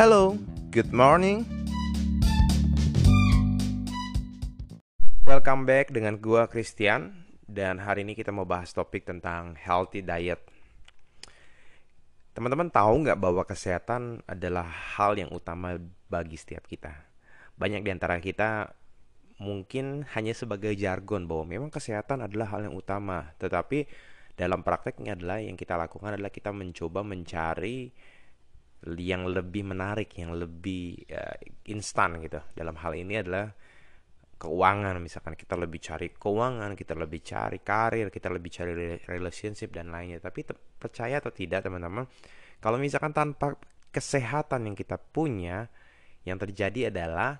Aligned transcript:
Hello, 0.00 0.32
good 0.72 0.96
morning. 0.96 1.44
Welcome 5.28 5.68
back 5.68 5.92
dengan 5.92 6.16
gua 6.16 6.48
Christian 6.48 7.28
dan 7.44 7.76
hari 7.76 8.08
ini 8.08 8.16
kita 8.16 8.32
mau 8.32 8.48
bahas 8.48 8.72
topik 8.72 9.04
tentang 9.04 9.60
healthy 9.60 10.00
diet. 10.00 10.40
Teman-teman 12.32 12.72
tahu 12.72 13.04
nggak 13.04 13.20
bahwa 13.20 13.44
kesehatan 13.44 14.24
adalah 14.24 14.64
hal 14.64 15.20
yang 15.20 15.28
utama 15.36 15.76
bagi 16.08 16.40
setiap 16.40 16.64
kita. 16.64 16.96
Banyak 17.60 17.84
di 17.84 17.92
antara 17.92 18.16
kita 18.24 18.72
mungkin 19.36 20.08
hanya 20.16 20.32
sebagai 20.32 20.72
jargon 20.80 21.28
bahwa 21.28 21.44
memang 21.44 21.68
kesehatan 21.68 22.24
adalah 22.24 22.56
hal 22.56 22.72
yang 22.72 22.72
utama, 22.72 23.36
tetapi 23.36 23.84
dalam 24.32 24.64
prakteknya 24.64 25.12
adalah 25.12 25.44
yang 25.44 25.60
kita 25.60 25.76
lakukan 25.76 26.16
adalah 26.16 26.32
kita 26.32 26.56
mencoba 26.56 27.04
mencari 27.04 27.92
yang 28.80 29.28
lebih 29.28 29.68
menarik, 29.68 30.16
yang 30.16 30.32
lebih 30.32 31.04
uh, 31.12 31.36
instan 31.68 32.16
gitu. 32.24 32.40
Dalam 32.56 32.76
hal 32.80 32.96
ini 32.96 33.20
adalah 33.20 33.52
keuangan 34.40 34.96
misalkan 35.04 35.36
kita 35.36 35.52
lebih 35.60 35.84
cari 35.84 36.16
keuangan, 36.16 36.72
kita 36.72 36.96
lebih 36.96 37.20
cari 37.20 37.60
karir, 37.60 38.08
kita 38.08 38.32
lebih 38.32 38.48
cari 38.48 38.72
relationship 39.04 39.68
dan 39.68 39.92
lainnya. 39.92 40.16
Tapi 40.16 40.48
percaya 40.80 41.20
atau 41.20 41.28
tidak 41.28 41.68
teman-teman, 41.68 42.08
kalau 42.56 42.80
misalkan 42.80 43.12
tanpa 43.12 43.60
kesehatan 43.92 44.72
yang 44.72 44.76
kita 44.76 44.96
punya, 44.96 45.68
yang 46.24 46.40
terjadi 46.40 46.88
adalah 46.88 47.36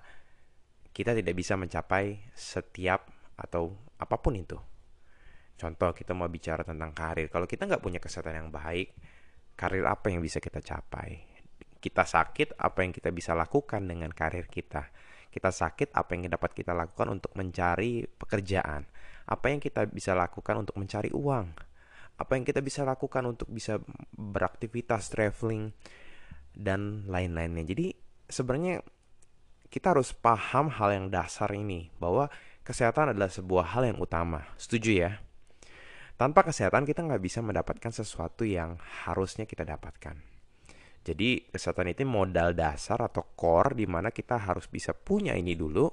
kita 0.93 1.17
tidak 1.17 1.33
bisa 1.33 1.57
mencapai 1.57 2.21
setiap 2.37 3.09
atau 3.33 3.73
apa 3.97 4.21
pun 4.21 4.37
itu. 4.37 4.61
Contoh 5.57 5.93
kita 5.97 6.13
mau 6.13 6.29
bicara 6.29 6.61
tentang 6.61 6.93
karir, 6.93 7.33
kalau 7.33 7.49
kita 7.49 7.65
nggak 7.65 7.81
punya 7.81 7.97
kesehatan 7.97 8.45
yang 8.45 8.49
baik, 8.53 8.93
karir 9.57 9.85
apa 9.89 10.13
yang 10.13 10.21
bisa 10.21 10.37
kita 10.37 10.61
capai? 10.61 11.30
Kita 11.81 12.05
sakit, 12.05 12.61
apa 12.61 12.85
yang 12.85 12.93
kita 12.93 13.09
bisa 13.09 13.33
lakukan 13.33 13.81
dengan 13.89 14.13
karir 14.13 14.45
kita. 14.45 14.93
Kita 15.33 15.49
sakit, 15.49 15.97
apa 15.97 16.13
yang 16.13 16.29
dapat 16.29 16.53
kita 16.53 16.77
lakukan 16.77 17.09
untuk 17.09 17.33
mencari 17.33 18.05
pekerjaan. 18.05 18.85
Apa 19.25 19.49
yang 19.49 19.57
kita 19.57 19.89
bisa 19.89 20.13
lakukan 20.13 20.61
untuk 20.61 20.77
mencari 20.77 21.09
uang. 21.09 21.57
Apa 22.21 22.37
yang 22.37 22.45
kita 22.45 22.61
bisa 22.61 22.85
lakukan 22.85 23.25
untuk 23.25 23.49
bisa 23.49 23.81
beraktivitas, 24.13 25.09
traveling, 25.09 25.73
dan 26.53 27.09
lain-lainnya. 27.09 27.65
Jadi 27.65 27.97
sebenarnya 28.29 28.85
kita 29.73 29.97
harus 29.97 30.13
paham 30.13 30.69
hal 30.69 30.93
yang 30.93 31.07
dasar 31.09 31.49
ini. 31.49 31.89
Bahwa 31.97 32.29
kesehatan 32.61 33.17
adalah 33.17 33.33
sebuah 33.33 33.73
hal 33.73 33.89
yang 33.89 33.97
utama. 33.97 34.45
Setuju 34.61 34.91
ya? 34.93 35.11
Tanpa 36.19 36.45
kesehatan 36.45 36.85
kita 36.85 37.01
nggak 37.01 37.23
bisa 37.23 37.41
mendapatkan 37.41 37.89
sesuatu 37.89 38.45
yang 38.45 38.77
harusnya 39.09 39.49
kita 39.49 39.65
dapatkan. 39.65 40.30
Jadi 41.01 41.49
kesehatan 41.49 41.97
itu 41.97 42.05
modal 42.05 42.53
dasar 42.53 43.01
atau 43.01 43.25
core 43.33 43.73
di 43.73 43.89
mana 43.89 44.13
kita 44.13 44.37
harus 44.37 44.69
bisa 44.69 44.93
punya 44.93 45.33
ini 45.33 45.57
dulu 45.57 45.89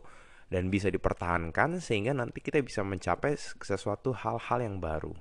dan 0.53 0.69
bisa 0.69 0.92
dipertahankan 0.92 1.81
sehingga 1.81 2.12
nanti 2.12 2.45
kita 2.45 2.61
bisa 2.61 2.84
mencapai 2.84 3.37
sesuatu 3.37 4.12
hal-hal 4.12 4.59
yang 4.61 4.77
baru. 4.81 5.17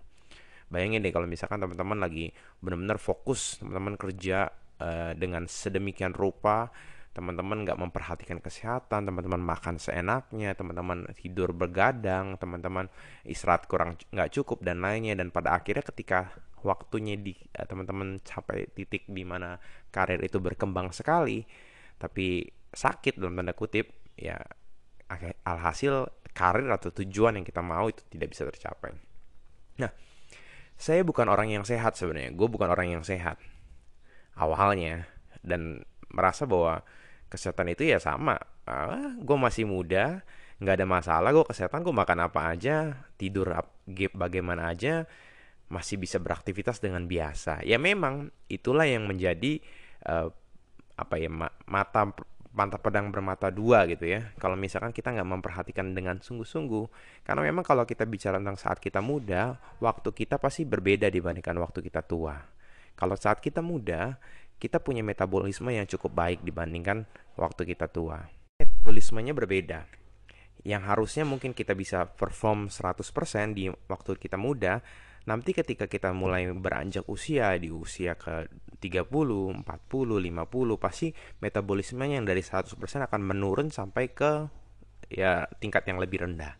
Bayangin 0.68 1.00
deh 1.00 1.16
kalau 1.16 1.28
misalkan 1.28 1.64
teman-teman 1.64 2.04
lagi 2.04 2.36
benar-benar 2.60 3.00
fokus, 3.00 3.64
teman-teman 3.64 3.96
kerja 3.96 4.52
uh, 4.84 5.16
dengan 5.16 5.48
sedemikian 5.48 6.12
rupa, 6.12 6.68
teman-teman 7.18 7.66
nggak 7.66 7.82
memperhatikan 7.82 8.38
kesehatan, 8.38 9.10
teman-teman 9.10 9.42
makan 9.42 9.82
seenaknya, 9.82 10.54
teman-teman 10.54 11.10
tidur 11.18 11.50
bergadang, 11.50 12.38
teman-teman 12.38 12.94
istirahat 13.26 13.66
kurang 13.66 13.98
nggak 14.14 14.38
cukup 14.38 14.62
dan 14.62 14.86
lainnya 14.86 15.18
dan 15.18 15.34
pada 15.34 15.58
akhirnya 15.58 15.82
ketika 15.82 16.30
waktunya 16.62 17.18
di 17.18 17.34
uh, 17.58 17.66
teman-teman 17.66 18.22
capai 18.22 18.70
titik 18.70 19.10
di 19.10 19.26
mana 19.26 19.58
karir 19.90 20.22
itu 20.22 20.38
berkembang 20.38 20.94
sekali 20.94 21.42
tapi 21.98 22.46
sakit 22.70 23.18
dalam 23.18 23.34
tanda 23.34 23.58
kutip 23.58 24.14
ya 24.14 24.38
alhasil 25.42 26.06
karir 26.38 26.70
atau 26.70 26.94
tujuan 26.94 27.42
yang 27.42 27.46
kita 27.48 27.66
mau 27.66 27.90
itu 27.90 28.06
tidak 28.14 28.38
bisa 28.38 28.46
tercapai. 28.46 28.94
Nah, 29.82 29.90
saya 30.78 31.02
bukan 31.02 31.26
orang 31.26 31.50
yang 31.50 31.66
sehat 31.66 31.98
sebenarnya. 31.98 32.38
Gue 32.38 32.46
bukan 32.46 32.70
orang 32.70 32.94
yang 32.94 33.02
sehat 33.02 33.42
awalnya 34.38 35.10
dan 35.42 35.82
merasa 36.14 36.46
bahwa 36.46 36.86
kesehatan 37.28 37.72
itu 37.72 37.88
ya 37.88 38.00
sama. 38.00 38.40
Ah, 38.68 39.16
gue 39.16 39.38
masih 39.40 39.68
muda, 39.68 40.24
nggak 40.60 40.76
ada 40.84 40.88
masalah. 40.88 41.30
Gue 41.32 41.46
kesehatan, 41.48 41.84
gue 41.84 41.96
makan 41.96 42.28
apa 42.28 42.52
aja, 42.52 43.08
tidur 43.20 43.54
bagaimana 44.16 44.72
aja, 44.72 45.08
masih 45.68 46.00
bisa 46.00 46.18
beraktivitas 46.20 46.80
dengan 46.80 47.06
biasa. 47.06 47.64
Ya 47.64 47.78
memang 47.78 48.32
itulah 48.48 48.88
yang 48.88 49.08
menjadi 49.08 49.60
uh, 50.08 50.32
apa 50.98 51.16
ya 51.22 51.30
mata 51.70 52.02
mata 52.58 52.82
pedang 52.82 53.14
bermata 53.14 53.54
dua 53.54 53.86
gitu 53.86 54.10
ya. 54.10 54.34
Kalau 54.42 54.58
misalkan 54.58 54.90
kita 54.90 55.14
nggak 55.14 55.30
memperhatikan 55.30 55.94
dengan 55.94 56.18
sungguh-sungguh, 56.18 56.90
karena 57.22 57.46
memang 57.46 57.62
kalau 57.62 57.86
kita 57.86 58.10
bicara 58.10 58.42
tentang 58.42 58.58
saat 58.58 58.82
kita 58.82 58.98
muda, 58.98 59.62
waktu 59.78 60.10
kita 60.10 60.42
pasti 60.42 60.66
berbeda 60.66 61.06
dibandingkan 61.14 61.54
waktu 61.62 61.86
kita 61.86 62.02
tua. 62.02 62.34
Kalau 62.98 63.14
saat 63.14 63.46
kita 63.46 63.62
muda, 63.62 64.18
kita 64.58 64.82
punya 64.82 65.06
metabolisme 65.06 65.70
yang 65.70 65.86
cukup 65.86 66.14
baik 66.18 66.40
dibandingkan 66.42 67.06
waktu 67.38 67.64
kita 67.70 67.90
tua. 67.90 68.26
Metabolismenya 68.58 69.38
berbeda. 69.38 69.86
Yang 70.66 70.84
harusnya 70.90 71.24
mungkin 71.24 71.54
kita 71.54 71.78
bisa 71.78 72.10
perform 72.10 72.68
100% 72.68 73.54
di 73.54 73.70
waktu 73.70 74.18
kita 74.18 74.36
muda, 74.36 74.82
nanti 75.30 75.54
ketika 75.54 75.86
kita 75.86 76.10
mulai 76.12 76.50
beranjak 76.50 77.06
usia 77.06 77.54
di 77.62 77.70
usia 77.70 78.18
ke 78.18 78.50
30, 78.82 79.06
40, 79.62 79.64
50 79.64 80.78
pasti 80.82 81.14
metabolismenya 81.40 82.20
yang 82.20 82.28
dari 82.28 82.42
100% 82.42 82.74
akan 83.06 83.22
menurun 83.22 83.70
sampai 83.70 84.10
ke 84.10 84.50
ya 85.14 85.46
tingkat 85.62 85.86
yang 85.86 86.02
lebih 86.02 86.26
rendah. 86.26 86.58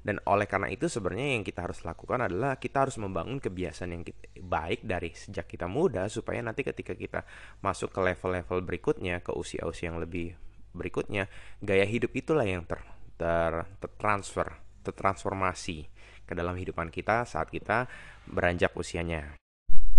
Dan 0.00 0.16
oleh 0.24 0.48
karena 0.48 0.72
itu 0.72 0.88
sebenarnya 0.88 1.36
yang 1.36 1.44
kita 1.44 1.68
harus 1.68 1.84
lakukan 1.84 2.24
adalah 2.24 2.56
kita 2.56 2.88
harus 2.88 2.96
membangun 2.96 3.36
kebiasaan 3.36 3.90
yang 3.92 4.02
kita, 4.04 4.40
baik 4.40 4.80
dari 4.80 5.12
sejak 5.12 5.44
kita 5.44 5.68
muda 5.68 6.08
supaya 6.08 6.40
nanti 6.40 6.64
ketika 6.64 6.96
kita 6.96 7.20
masuk 7.60 7.92
ke 7.92 8.00
level-level 8.00 8.64
berikutnya 8.64 9.20
ke 9.20 9.36
usia-usia 9.36 9.92
yang 9.92 10.00
lebih 10.00 10.32
berikutnya 10.70 11.26
gaya 11.60 11.84
hidup 11.84 12.14
itulah 12.16 12.46
yang 12.48 12.64
ter, 12.64 12.80
ter, 13.20 13.68
tertransfer, 13.82 14.56
tertransformasi 14.86 15.84
ke 16.24 16.32
dalam 16.32 16.56
kehidupan 16.56 16.88
kita 16.88 17.28
saat 17.28 17.52
kita 17.52 17.84
beranjak 18.24 18.72
usianya. 18.72 19.36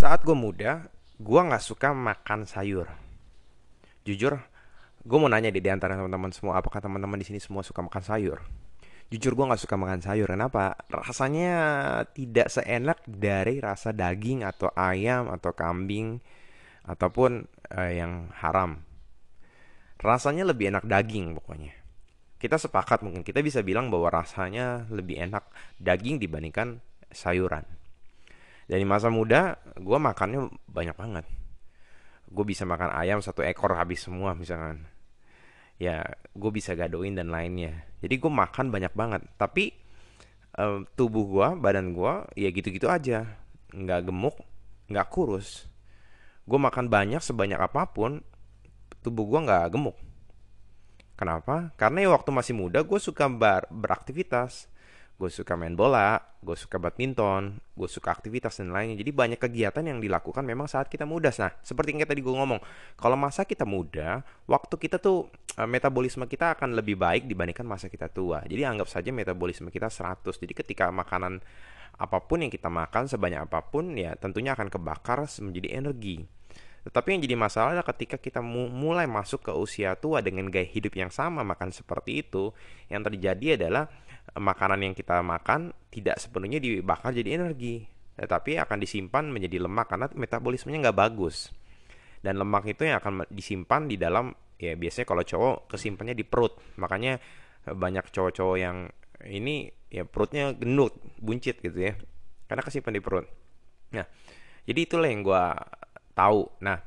Saat 0.01 0.25
gue 0.25 0.33
muda, 0.33 0.89
gue 1.21 1.41
nggak 1.45 1.61
suka 1.61 1.93
makan 1.93 2.49
sayur. 2.49 2.89
Jujur, 4.01 4.41
gue 5.05 5.17
mau 5.21 5.29
nanya 5.29 5.53
di 5.53 5.61
antara 5.69 5.93
teman-teman 5.93 6.33
semua, 6.33 6.57
apakah 6.57 6.81
teman-teman 6.81 7.21
di 7.21 7.27
sini 7.29 7.37
semua 7.37 7.61
suka 7.61 7.85
makan 7.85 8.01
sayur? 8.01 8.41
Jujur 9.11 9.35
gue 9.35 9.45
nggak 9.45 9.61
suka 9.61 9.75
makan 9.75 9.99
sayur. 9.99 10.31
Kenapa? 10.31 10.79
Rasanya 10.87 11.53
tidak 12.15 12.47
seenak 12.47 13.03
dari 13.03 13.59
rasa 13.59 13.91
daging 13.91 14.47
atau 14.47 14.71
ayam 14.71 15.27
atau 15.27 15.51
kambing 15.51 16.23
ataupun 16.87 17.45
uh, 17.75 17.91
yang 17.91 18.31
haram. 18.39 18.81
Rasanya 19.99 20.47
lebih 20.47 20.71
enak 20.71 20.87
daging 20.87 21.35
pokoknya 21.37 21.81
kita 22.41 22.57
sepakat 22.57 23.05
mungkin 23.05 23.21
kita 23.21 23.45
bisa 23.45 23.61
bilang 23.61 23.93
bahwa 23.93 24.09
rasanya 24.09 24.89
lebih 24.89 25.21
enak 25.29 25.45
daging 25.77 26.17
dibandingkan 26.17 26.81
sayuran. 27.13 27.61
Dari 28.65 28.81
masa 28.81 29.13
muda 29.13 29.61
gue 29.77 29.99
makannya 30.01 30.49
banyak 30.65 30.97
banget. 30.97 31.25
Gue 32.33 32.41
bisa 32.49 32.65
makan 32.65 32.97
ayam 32.97 33.21
satu 33.21 33.45
ekor 33.45 33.77
habis 33.77 34.01
semua 34.01 34.33
misalkan. 34.33 34.89
Ya 35.81 36.05
gue 36.37 36.51
bisa 36.53 36.77
gadoin 36.77 37.17
dan 37.17 37.33
lainnya. 37.33 37.89
Jadi 38.05 38.21
gue 38.21 38.29
makan 38.29 38.69
banyak 38.69 38.93
banget. 38.93 39.25
Tapi 39.41 39.73
um, 40.61 40.85
tubuh 40.93 41.25
gue, 41.25 41.47
badan 41.57 41.97
gue 41.97 42.13
ya 42.37 42.53
gitu-gitu 42.53 42.85
aja. 42.85 43.25
Nggak 43.73 44.13
gemuk, 44.13 44.37
nggak 44.93 45.09
kurus. 45.09 45.65
Gue 46.45 46.61
makan 46.61 46.85
banyak 46.85 47.25
sebanyak 47.25 47.57
apa 47.57 47.89
pun, 47.89 48.21
tubuh 49.01 49.25
gue 49.25 49.39
nggak 49.49 49.73
gemuk 49.73 49.97
Kenapa? 51.21 51.69
Karena 51.77 52.01
ya 52.01 52.09
waktu 52.17 52.33
masih 52.33 52.57
muda 52.57 52.81
gue 52.81 52.97
suka 52.97 53.29
ber 53.29 53.69
beraktivitas. 53.69 54.65
Gue 55.21 55.29
suka 55.29 55.53
main 55.53 55.77
bola, 55.77 56.17
gue 56.41 56.57
suka 56.57 56.81
badminton, 56.81 57.61
gue 57.77 57.85
suka 57.85 58.09
aktivitas 58.09 58.57
dan 58.57 58.73
lainnya. 58.73 58.97
Jadi 58.97 59.13
banyak 59.13 59.37
kegiatan 59.37 59.85
yang 59.85 60.01
dilakukan 60.01 60.41
memang 60.41 60.65
saat 60.65 60.89
kita 60.89 61.05
muda. 61.05 61.29
Nah, 61.37 61.53
seperti 61.61 61.93
yang 61.93 62.09
tadi 62.09 62.25
gue 62.25 62.33
ngomong, 62.33 62.57
kalau 62.97 63.13
masa 63.13 63.45
kita 63.45 63.61
muda, 63.61 64.25
waktu 64.49 64.73
kita 64.81 64.97
tuh 64.97 65.29
eh, 65.61 65.69
metabolisme 65.69 66.25
kita 66.25 66.57
akan 66.57 66.73
lebih 66.73 66.97
baik 66.97 67.29
dibandingkan 67.29 67.69
masa 67.69 67.85
kita 67.85 68.09
tua. 68.09 68.41
Jadi 68.49 68.65
anggap 68.65 68.89
saja 68.89 69.13
metabolisme 69.13 69.69
kita 69.69 69.93
100. 69.93 70.25
Jadi 70.25 70.53
ketika 70.57 70.89
makanan 70.89 71.37
apa 72.01 72.17
pun 72.25 72.41
yang 72.41 72.49
kita 72.49 72.65
makan 72.65 73.05
sebanyak 73.05 73.45
apa 73.45 73.61
pun 73.61 73.93
ya 73.93 74.17
tentunya 74.17 74.57
akan 74.57 74.73
kebakar 74.73 75.21
menjadi 75.37 75.77
energi. 75.77 76.25
Tetapi 76.81 77.13
yang 77.13 77.21
jadi 77.21 77.35
masalah 77.37 77.77
adalah 77.77 77.87
ketika 77.93 78.17
kita 78.17 78.41
mulai 78.41 79.05
masuk 79.05 79.45
ke 79.45 79.53
usia 79.53 79.93
tua 79.93 80.17
dengan 80.25 80.49
gaya 80.49 80.65
hidup 80.65 80.97
yang 80.97 81.13
sama 81.13 81.45
makan 81.45 81.69
seperti 81.69 82.25
itu, 82.25 82.57
yang 82.89 83.05
terjadi 83.05 83.61
adalah 83.61 83.85
makanan 84.37 84.79
yang 84.85 84.93
kita 84.95 85.19
makan 85.19 85.75
tidak 85.91 86.19
sepenuhnya 86.19 86.63
dibakar 86.63 87.11
jadi 87.11 87.35
energi, 87.35 87.83
tetapi 88.15 88.59
akan 88.61 88.77
disimpan 88.79 89.27
menjadi 89.27 89.63
lemak 89.63 89.91
karena 89.91 90.07
metabolismenya 90.13 90.87
nggak 90.87 90.99
bagus. 90.99 91.51
dan 92.21 92.37
lemak 92.37 92.69
itu 92.69 92.85
yang 92.85 93.01
akan 93.01 93.25
disimpan 93.33 93.89
di 93.89 93.97
dalam 93.97 94.29
ya 94.61 94.77
biasanya 94.77 95.07
kalau 95.09 95.23
cowok 95.25 95.73
kesimpannya 95.73 96.13
di 96.13 96.21
perut. 96.21 96.53
Makanya 96.77 97.17
banyak 97.65 98.13
cowok-cowok 98.13 98.57
yang 98.61 98.85
ini 99.25 99.69
ya 99.89 100.05
perutnya 100.05 100.53
gendut 100.53 100.93
buncit 101.17 101.57
gitu 101.59 101.77
ya. 101.81 101.97
Karena 102.45 102.61
kesimpan 102.61 102.93
di 102.93 103.01
perut. 103.01 103.25
Nah 103.97 104.05
jadi 104.63 104.79
itulah 104.85 105.09
yang 105.09 105.25
gue 105.25 105.45
tahu. 106.13 106.61
Nah 106.61 106.77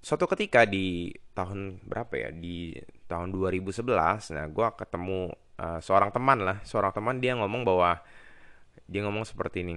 suatu 0.00 0.24
ketika 0.24 0.64
di 0.64 1.12
tahun 1.36 1.84
berapa 1.84 2.12
ya? 2.16 2.28
Di 2.32 2.72
tahun 3.08 3.32
2011 3.32 3.88
nah 4.36 4.44
gue 4.46 4.68
ketemu 4.76 5.32
uh, 5.58 5.80
seorang 5.80 6.12
teman 6.12 6.38
lah. 6.44 6.60
Seorang 6.62 6.92
teman 6.92 7.18
dia 7.18 7.34
ngomong 7.34 7.64
bahwa 7.64 7.98
dia 8.86 9.00
ngomong 9.04 9.26
seperti 9.26 9.64
ini 9.64 9.76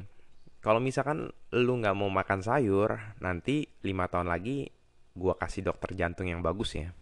kalau 0.62 0.78
misalkan 0.78 1.34
lu 1.58 1.82
nggak 1.82 1.98
mau 1.98 2.08
makan 2.08 2.46
sayur 2.46 3.18
nanti 3.18 3.66
lima 3.82 4.06
tahun 4.06 4.30
lagi 4.30 4.70
gue 5.18 5.34
kasih 5.36 5.66
dokter 5.66 5.98
jantung 5.98 6.30
yang 6.30 6.46
bagus 6.46 6.78
ya. 6.78 6.94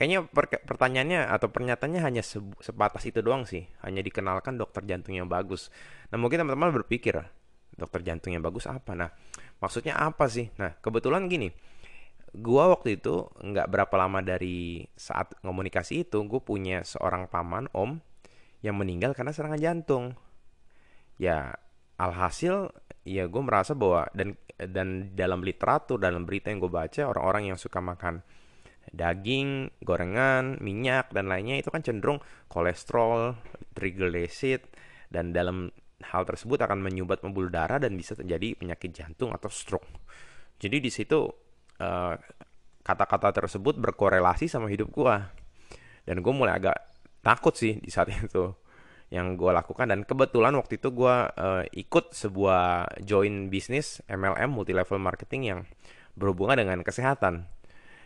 Kayaknya 0.00 0.32
per 0.32 0.48
pertanyaannya 0.48 1.28
atau 1.28 1.52
pernyataannya 1.52 2.00
hanya 2.00 2.22
se 2.24 2.40
sebatas 2.64 3.04
itu 3.04 3.20
doang 3.20 3.44
sih. 3.44 3.68
Hanya 3.84 4.00
dikenalkan 4.00 4.56
dokter 4.56 4.80
jantung 4.88 5.12
yang 5.12 5.28
bagus. 5.28 5.68
Nah 6.08 6.16
mungkin 6.16 6.40
teman-teman 6.40 6.72
berpikir 6.72 7.20
dokter 7.76 8.00
jantung 8.00 8.32
yang 8.32 8.40
bagus 8.40 8.64
apa? 8.64 8.96
Nah 8.96 9.12
maksudnya 9.60 10.00
apa 10.00 10.24
sih? 10.32 10.48
Nah 10.56 10.72
kebetulan 10.80 11.28
gini 11.28 11.52
gua 12.36 12.70
waktu 12.70 13.00
itu 13.00 13.26
nggak 13.42 13.66
berapa 13.66 13.94
lama 13.98 14.22
dari 14.22 14.86
saat 14.94 15.34
komunikasi 15.42 16.06
itu 16.06 16.22
gue 16.26 16.38
punya 16.38 16.86
seorang 16.86 17.26
paman 17.26 17.66
om 17.74 17.98
yang 18.62 18.78
meninggal 18.78 19.16
karena 19.16 19.34
serangan 19.34 19.58
jantung 19.58 20.04
ya 21.18 21.58
alhasil 21.98 22.70
ya 23.02 23.26
gue 23.26 23.42
merasa 23.42 23.74
bahwa 23.74 24.06
dan 24.14 24.36
dan 24.56 25.16
dalam 25.16 25.40
literatur 25.40 25.96
dalam 25.96 26.28
berita 26.28 26.52
yang 26.52 26.60
gue 26.60 26.72
baca 26.72 27.08
orang-orang 27.08 27.52
yang 27.52 27.58
suka 27.58 27.80
makan 27.80 28.20
daging, 28.90 29.70
gorengan, 29.84 30.58
minyak 30.58 31.12
dan 31.14 31.30
lainnya 31.30 31.62
itu 31.62 31.70
kan 31.70 31.84
cenderung 31.84 32.18
kolesterol, 32.50 33.38
triglyceride 33.76 34.66
dan 35.12 35.30
dalam 35.30 35.70
hal 36.00 36.24
tersebut 36.24 36.58
akan 36.64 36.80
menyumbat 36.80 37.20
pembuluh 37.20 37.52
darah 37.52 37.76
dan 37.78 37.94
bisa 37.94 38.16
terjadi 38.16 38.56
penyakit 38.56 38.90
jantung 38.90 39.30
atau 39.36 39.52
stroke. 39.52 39.86
Jadi 40.60 40.80
di 40.80 40.90
situ 40.90 41.28
eh, 41.80 42.14
kata-kata 42.84 43.32
tersebut 43.32 43.80
berkorelasi 43.80 44.46
sama 44.46 44.68
hidup 44.68 44.92
gua. 44.92 45.32
Dan 46.04 46.24
gue 46.24 46.32
mulai 46.32 46.56
agak 46.56 46.76
takut 47.24 47.56
sih 47.56 47.80
di 47.80 47.88
saat 47.88 48.12
itu 48.16 48.52
yang 49.10 49.34
gue 49.34 49.50
lakukan 49.50 49.90
dan 49.90 50.06
kebetulan 50.06 50.54
waktu 50.54 50.78
itu 50.78 50.94
gue 50.94 51.16
uh, 51.34 51.66
ikut 51.74 52.14
sebuah 52.14 52.94
join 53.02 53.50
bisnis 53.50 53.98
MLM 54.06 54.54
multi 54.54 54.70
level 54.70 55.02
marketing 55.02 55.42
yang 55.50 55.60
berhubungan 56.14 56.62
dengan 56.62 56.86
kesehatan 56.86 57.50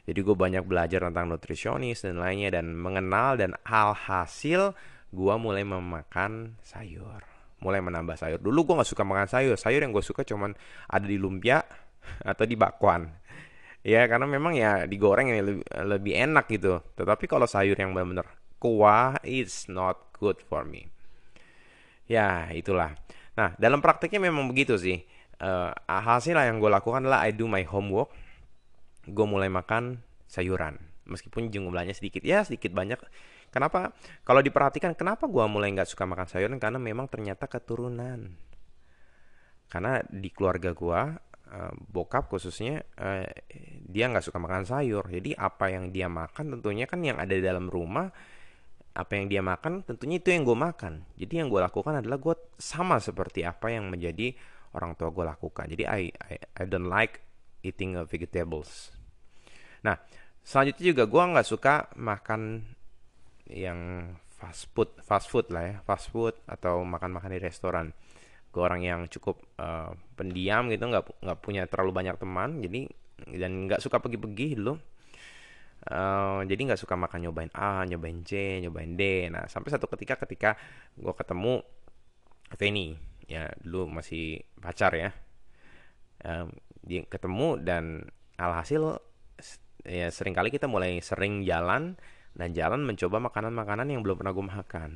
jadi 0.05 0.21
gue 0.21 0.37
banyak 0.37 0.65
belajar 0.69 1.01
tentang 1.09 1.33
nutrisionis 1.33 2.05
dan 2.05 2.21
lainnya 2.21 2.61
dan 2.61 2.77
mengenal 2.77 3.41
dan 3.41 3.57
hal 3.65 3.97
hasil 3.97 4.77
gue 5.09 5.35
mulai 5.41 5.65
memakan 5.65 6.61
sayur. 6.61 7.25
Mulai 7.65 7.81
menambah 7.81 8.21
sayur. 8.21 8.37
Dulu 8.37 8.69
gue 8.69 8.75
gak 8.85 8.91
suka 8.93 9.01
makan 9.01 9.29
sayur. 9.33 9.57
Sayur 9.57 9.81
yang 9.81 9.97
gue 9.97 10.05
suka 10.05 10.21
cuman 10.21 10.53
ada 10.93 11.07
di 11.09 11.17
lumpia 11.17 11.65
atau 12.31 12.45
di 12.45 12.53
bakwan. 12.53 13.09
Ya 13.85 14.09
karena 14.09 14.25
memang 14.25 14.57
ya 14.57 14.89
digoreng 14.89 15.29
yang 15.29 15.45
lebih, 15.45 15.65
lebih 15.69 16.13
enak 16.17 16.49
gitu. 16.49 16.81
Tetapi 16.97 17.29
kalau 17.29 17.45
sayur 17.45 17.77
yang 17.77 17.93
benar-benar 17.93 18.25
kuah, 18.57 19.21
it's 19.21 19.69
not 19.69 20.09
good 20.17 20.41
for 20.49 20.65
me. 20.65 20.89
Ya 22.09 22.49
itulah. 22.57 22.97
Nah 23.37 23.53
dalam 23.61 23.85
prakteknya 23.85 24.25
memang 24.25 24.49
begitu 24.49 24.81
sih. 24.81 25.05
Uh, 25.35 25.75
hasil 25.85 26.39
yang 26.39 26.63
gue 26.63 26.71
lakukan 26.71 27.05
adalah 27.05 27.27
I 27.27 27.35
do 27.35 27.51
my 27.51 27.67
homework 27.67 28.09
gue 29.05 29.27
mulai 29.29 29.53
makan 29.53 30.01
sayuran 30.25 30.81
meskipun 31.05 31.53
jumlahnya 31.53 31.93
sedikit 31.93 32.25
ya 32.25 32.41
sedikit 32.45 32.73
banyak 32.73 32.97
kenapa 33.53 33.93
kalau 34.25 34.41
diperhatikan 34.41 34.97
kenapa 34.97 35.29
gue 35.29 35.45
mulai 35.45 35.69
nggak 35.77 35.89
suka 35.89 36.09
makan 36.09 36.27
sayuran 36.29 36.57
karena 36.57 36.81
memang 36.81 37.07
ternyata 37.13 37.45
keturunan 37.45 38.33
karena 39.69 40.01
di 40.09 40.33
keluarga 40.33 40.73
gue 40.73 41.01
uh, 41.55 41.73
bokap 41.89 42.27
khususnya 42.27 42.83
uh, 42.99 43.23
dia 43.87 44.11
nggak 44.11 44.27
suka 44.27 44.43
makan 44.43 44.67
sayur 44.67 45.07
jadi 45.07 45.39
apa 45.39 45.71
yang 45.71 45.95
dia 45.95 46.11
makan 46.11 46.59
tentunya 46.59 46.91
kan 46.91 46.99
yang 47.07 47.23
ada 47.23 47.31
di 47.31 47.41
dalam 47.41 47.71
rumah 47.71 48.11
apa 48.95 49.13
yang 49.15 49.31
dia 49.31 49.43
makan 49.43 49.87
tentunya 49.87 50.19
itu 50.19 50.35
yang 50.35 50.43
gue 50.43 50.59
makan 50.59 51.07
jadi 51.15 51.47
yang 51.47 51.49
gue 51.51 51.63
lakukan 51.63 52.03
adalah 52.03 52.19
gue 52.19 52.35
sama 52.59 52.99
seperti 52.99 53.47
apa 53.47 53.71
yang 53.71 53.87
menjadi 53.91 54.35
orang 54.75 54.99
tua 54.99 55.15
gue 55.15 55.23
lakukan 55.23 55.71
jadi 55.71 55.87
I 55.87 56.03
I, 56.11 56.35
I 56.59 56.65
don't 56.67 56.91
like 56.91 57.25
eating 57.65 57.97
vegetables. 58.05 58.93
Nah, 59.81 59.97
selanjutnya 60.45 60.93
juga 60.93 61.05
gue 61.09 61.23
nggak 61.33 61.49
suka 61.49 61.89
makan 61.97 62.69
yang 63.49 64.13
fast 64.29 64.69
food, 64.77 64.93
fast 65.01 65.33
food 65.33 65.49
lah 65.49 65.65
ya, 65.65 65.77
fast 65.89 66.13
food 66.13 66.37
atau 66.45 66.85
makan-makan 66.85 67.33
di 67.33 67.41
restoran. 67.41 67.97
Gue 68.55 68.63
orang 68.63 68.87
yang 68.87 69.11
cukup 69.11 69.43
uh, 69.59 69.91
pendiam 70.15 70.71
gitu, 70.71 70.87
nggak 70.87 71.27
nggak 71.27 71.39
punya 71.43 71.67
terlalu 71.67 71.91
banyak 71.91 72.15
teman, 72.15 72.63
jadi 72.63 72.87
dan 73.35 73.67
nggak 73.67 73.83
suka 73.83 73.99
pergi-pergi 73.99 74.63
dulu. 74.63 74.79
Uh, 75.85 76.41
jadi 76.47 76.71
nggak 76.71 76.81
suka 76.81 76.95
makan 76.95 77.29
nyobain 77.29 77.51
A, 77.53 77.83
nyobain 77.83 78.23
C, 78.23 78.63
nyobain 78.63 78.95
D. 78.95 79.27
Nah 79.29 79.51
sampai 79.51 79.75
satu 79.75 79.91
ketika 79.91 80.15
ketika 80.23 80.55
gue 80.95 81.11
ketemu 81.19 81.67
Feni, 82.55 82.95
ya 83.27 83.51
dulu 83.59 83.91
masih 83.99 84.39
pacar 84.63 84.95
ya. 84.95 85.11
Um, 86.23 86.55
dia 86.87 87.03
ketemu 87.05 87.59
dan 87.59 88.07
alhasil 88.39 89.03
ya 89.85 90.09
sering 90.09 90.33
kali 90.33 90.49
kita 90.49 90.65
mulai 90.65 91.01
sering 91.05 91.45
jalan 91.45 92.01
dan 92.33 92.51
jalan 92.57 92.83
mencoba 92.83 93.21
makanan-makanan 93.21 93.93
yang 93.93 94.01
belum 94.01 94.21
pernah 94.21 94.33
gue 94.33 94.47
makan 94.47 94.91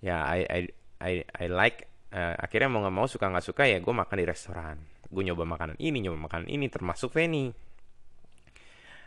ya 0.00 0.24
I 0.24 0.40
I 0.48 0.60
I, 1.00 1.12
I 1.28 1.46
like 1.52 1.88
uh, 2.12 2.34
akhirnya 2.38 2.68
mau 2.70 2.82
nggak 2.84 2.96
mau 2.96 3.06
suka 3.08 3.30
nggak 3.30 3.46
suka 3.46 3.62
ya 3.66 3.78
gue 3.80 3.94
makan 3.94 4.16
di 4.18 4.26
restoran. 4.26 4.76
Gue 5.06 5.22
nyoba 5.22 5.46
makanan 5.46 5.78
ini 5.78 6.02
nyoba 6.02 6.28
makanan 6.30 6.48
ini 6.50 6.66
termasuk 6.70 7.14
Feni. 7.14 7.50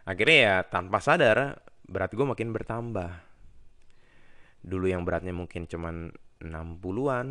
Akhirnya 0.08 0.38
ya 0.40 0.56
tanpa 0.66 1.04
sadar 1.04 1.60
berat 1.86 2.12
gue 2.16 2.26
makin 2.26 2.50
bertambah. 2.56 3.12
Dulu 4.66 4.86
yang 4.92 5.08
beratnya 5.08 5.32
mungkin 5.32 5.70
cuman 5.70 6.12
60-an 6.44 7.28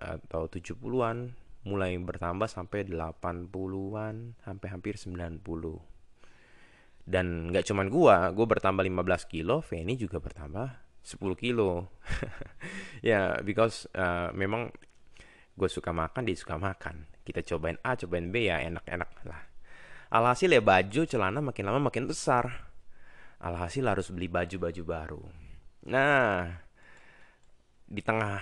atau 0.00 0.46
70-an 0.46 1.34
mulai 1.66 1.92
bertambah 1.98 2.48
sampai 2.48 2.88
80-an 2.88 4.40
sampai 4.40 4.68
hampir 4.72 4.96
90 4.96 5.44
dan 7.10 7.50
nggak 7.50 7.66
cuman 7.66 7.86
gua 7.90 8.30
gua 8.30 8.46
bertambah 8.46 8.86
15 8.86 9.32
kilo 9.32 9.60
Feni 9.64 9.98
juga 9.98 10.22
bertambah 10.22 10.68
10 11.02 11.18
kilo. 11.34 11.70
Ya 13.00 13.16
yeah, 13.16 13.28
because 13.40 13.88
uh, 13.96 14.28
memang 14.36 14.68
gue 15.60 15.68
suka 15.68 15.92
makan 15.92 16.24
dia 16.24 16.32
suka 16.32 16.56
makan 16.56 17.04
kita 17.20 17.44
cobain 17.44 17.76
A 17.84 17.92
cobain 18.00 18.32
B 18.32 18.48
ya 18.48 18.64
enak-enak 18.64 19.10
lah 19.28 19.44
alhasil 20.08 20.48
ya 20.48 20.64
baju 20.64 21.04
celana 21.04 21.44
makin 21.44 21.68
lama 21.68 21.92
makin 21.92 22.08
besar 22.08 22.72
alhasil 23.44 23.84
harus 23.84 24.08
beli 24.08 24.32
baju-baju 24.32 24.82
baru 24.88 25.22
nah 25.84 26.48
di 27.84 28.00
tengah 28.00 28.40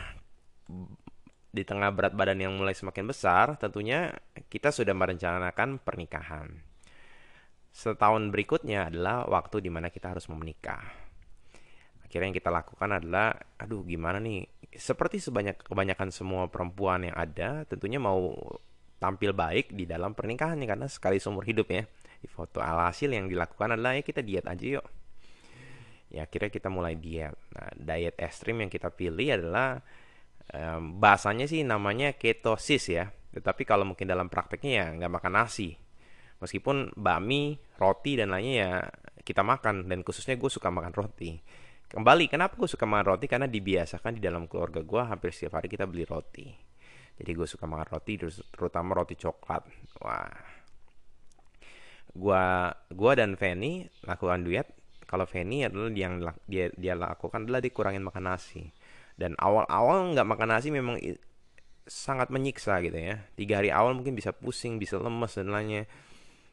di 1.48 1.64
tengah 1.64 1.90
berat 1.90 2.12
badan 2.12 2.38
yang 2.38 2.52
mulai 2.54 2.76
semakin 2.76 3.08
besar, 3.08 3.56
tentunya 3.56 4.12
kita 4.52 4.68
sudah 4.68 4.92
merencanakan 4.92 5.80
pernikahan. 5.80 6.52
Setahun 7.72 8.28
berikutnya 8.28 8.92
adalah 8.92 9.24
waktu 9.24 9.64
di 9.64 9.70
mana 9.72 9.88
kita 9.88 10.12
harus 10.12 10.28
menikah. 10.28 11.07
Akhirnya 12.08 12.32
yang 12.32 12.38
kita 12.40 12.50
lakukan 12.50 12.88
adalah, 12.88 13.36
aduh 13.60 13.84
gimana 13.84 14.16
nih? 14.16 14.48
Seperti 14.72 15.20
sebanyak 15.20 15.60
kebanyakan 15.60 16.08
semua 16.08 16.48
perempuan 16.48 17.04
yang 17.04 17.16
ada, 17.16 17.68
tentunya 17.68 18.00
mau 18.00 18.32
tampil 18.96 19.36
baik 19.36 19.76
di 19.76 19.84
dalam 19.84 20.16
pernikahan 20.16 20.58
karena 20.64 20.88
sekali 20.88 21.20
seumur 21.20 21.44
hidup 21.44 21.68
ya. 21.68 21.84
Di 22.18 22.26
foto 22.26 22.64
alhasil 22.64 23.12
yang 23.12 23.28
dilakukan 23.28 23.76
adalah 23.76 23.94
ya 23.94 24.02
kita 24.02 24.24
diet 24.24 24.48
aja 24.48 24.80
yuk. 24.80 24.86
Ya 26.08 26.24
akhirnya 26.24 26.48
kita 26.48 26.72
mulai 26.72 26.96
diet. 26.96 27.36
Nah, 27.52 27.68
diet 27.76 28.16
ekstrim 28.16 28.64
yang 28.64 28.72
kita 28.72 28.88
pilih 28.88 29.28
adalah 29.28 29.84
um, 30.52 30.96
bahasanya 31.00 31.44
sih 31.44 31.64
namanya 31.64 32.16
ketosis 32.16 32.88
ya 32.88 33.12
tetapi 33.32 33.68
kalau 33.68 33.84
mungkin 33.84 34.08
dalam 34.08 34.32
prakteknya 34.32 34.72
ya 34.72 34.86
nggak 34.96 35.12
makan 35.20 35.32
nasi 35.36 35.76
meskipun 36.40 36.96
bakmi 36.96 37.60
roti 37.76 38.16
dan 38.16 38.32
lainnya 38.32 38.56
ya 38.56 38.72
kita 39.22 39.44
makan 39.44 39.90
dan 39.90 40.00
khususnya 40.00 40.40
gue 40.40 40.48
suka 40.48 40.72
makan 40.72 40.94
roti 40.96 41.36
kembali 41.88 42.28
kenapa 42.28 42.54
gue 42.54 42.68
suka 42.68 42.84
makan 42.84 43.16
roti? 43.16 43.26
Karena 43.26 43.48
dibiasakan 43.48 44.16
di 44.16 44.22
dalam 44.22 44.44
keluarga 44.44 44.84
gue 44.84 45.02
hampir 45.02 45.32
setiap 45.32 45.60
hari 45.60 45.72
kita 45.72 45.88
beli 45.88 46.04
roti. 46.04 46.46
Jadi 47.18 47.30
gue 47.34 47.48
suka 47.48 47.66
makan 47.66 47.88
roti 47.98 48.14
terutama 48.54 48.94
roti 48.94 49.18
coklat. 49.18 49.66
Wah. 50.04 50.58
Gue 52.14 52.44
gua 52.94 53.12
dan 53.14 53.36
Feni 53.36 53.84
lakukan 54.02 54.42
duet 54.42 54.66
kalau 55.04 55.28
Feni 55.28 55.64
adalah 55.64 55.92
yang 55.92 56.20
dia 56.48 56.72
dia 56.74 56.94
lakukan 56.96 57.48
adalah 57.48 57.64
dikurangin 57.64 58.04
makan 58.04 58.32
nasi. 58.32 58.70
Dan 59.18 59.34
awal-awal 59.34 60.14
nggak 60.14 60.28
makan 60.28 60.48
nasi 60.54 60.70
memang 60.70 60.94
sangat 61.88 62.30
menyiksa 62.30 62.78
gitu 62.84 62.94
ya. 62.94 63.26
Tiga 63.34 63.58
hari 63.58 63.74
awal 63.74 63.98
mungkin 63.98 64.14
bisa 64.14 64.30
pusing 64.30 64.78
bisa 64.78 65.00
lemes 65.00 65.34
dan 65.34 65.50
lainnya. 65.50 65.90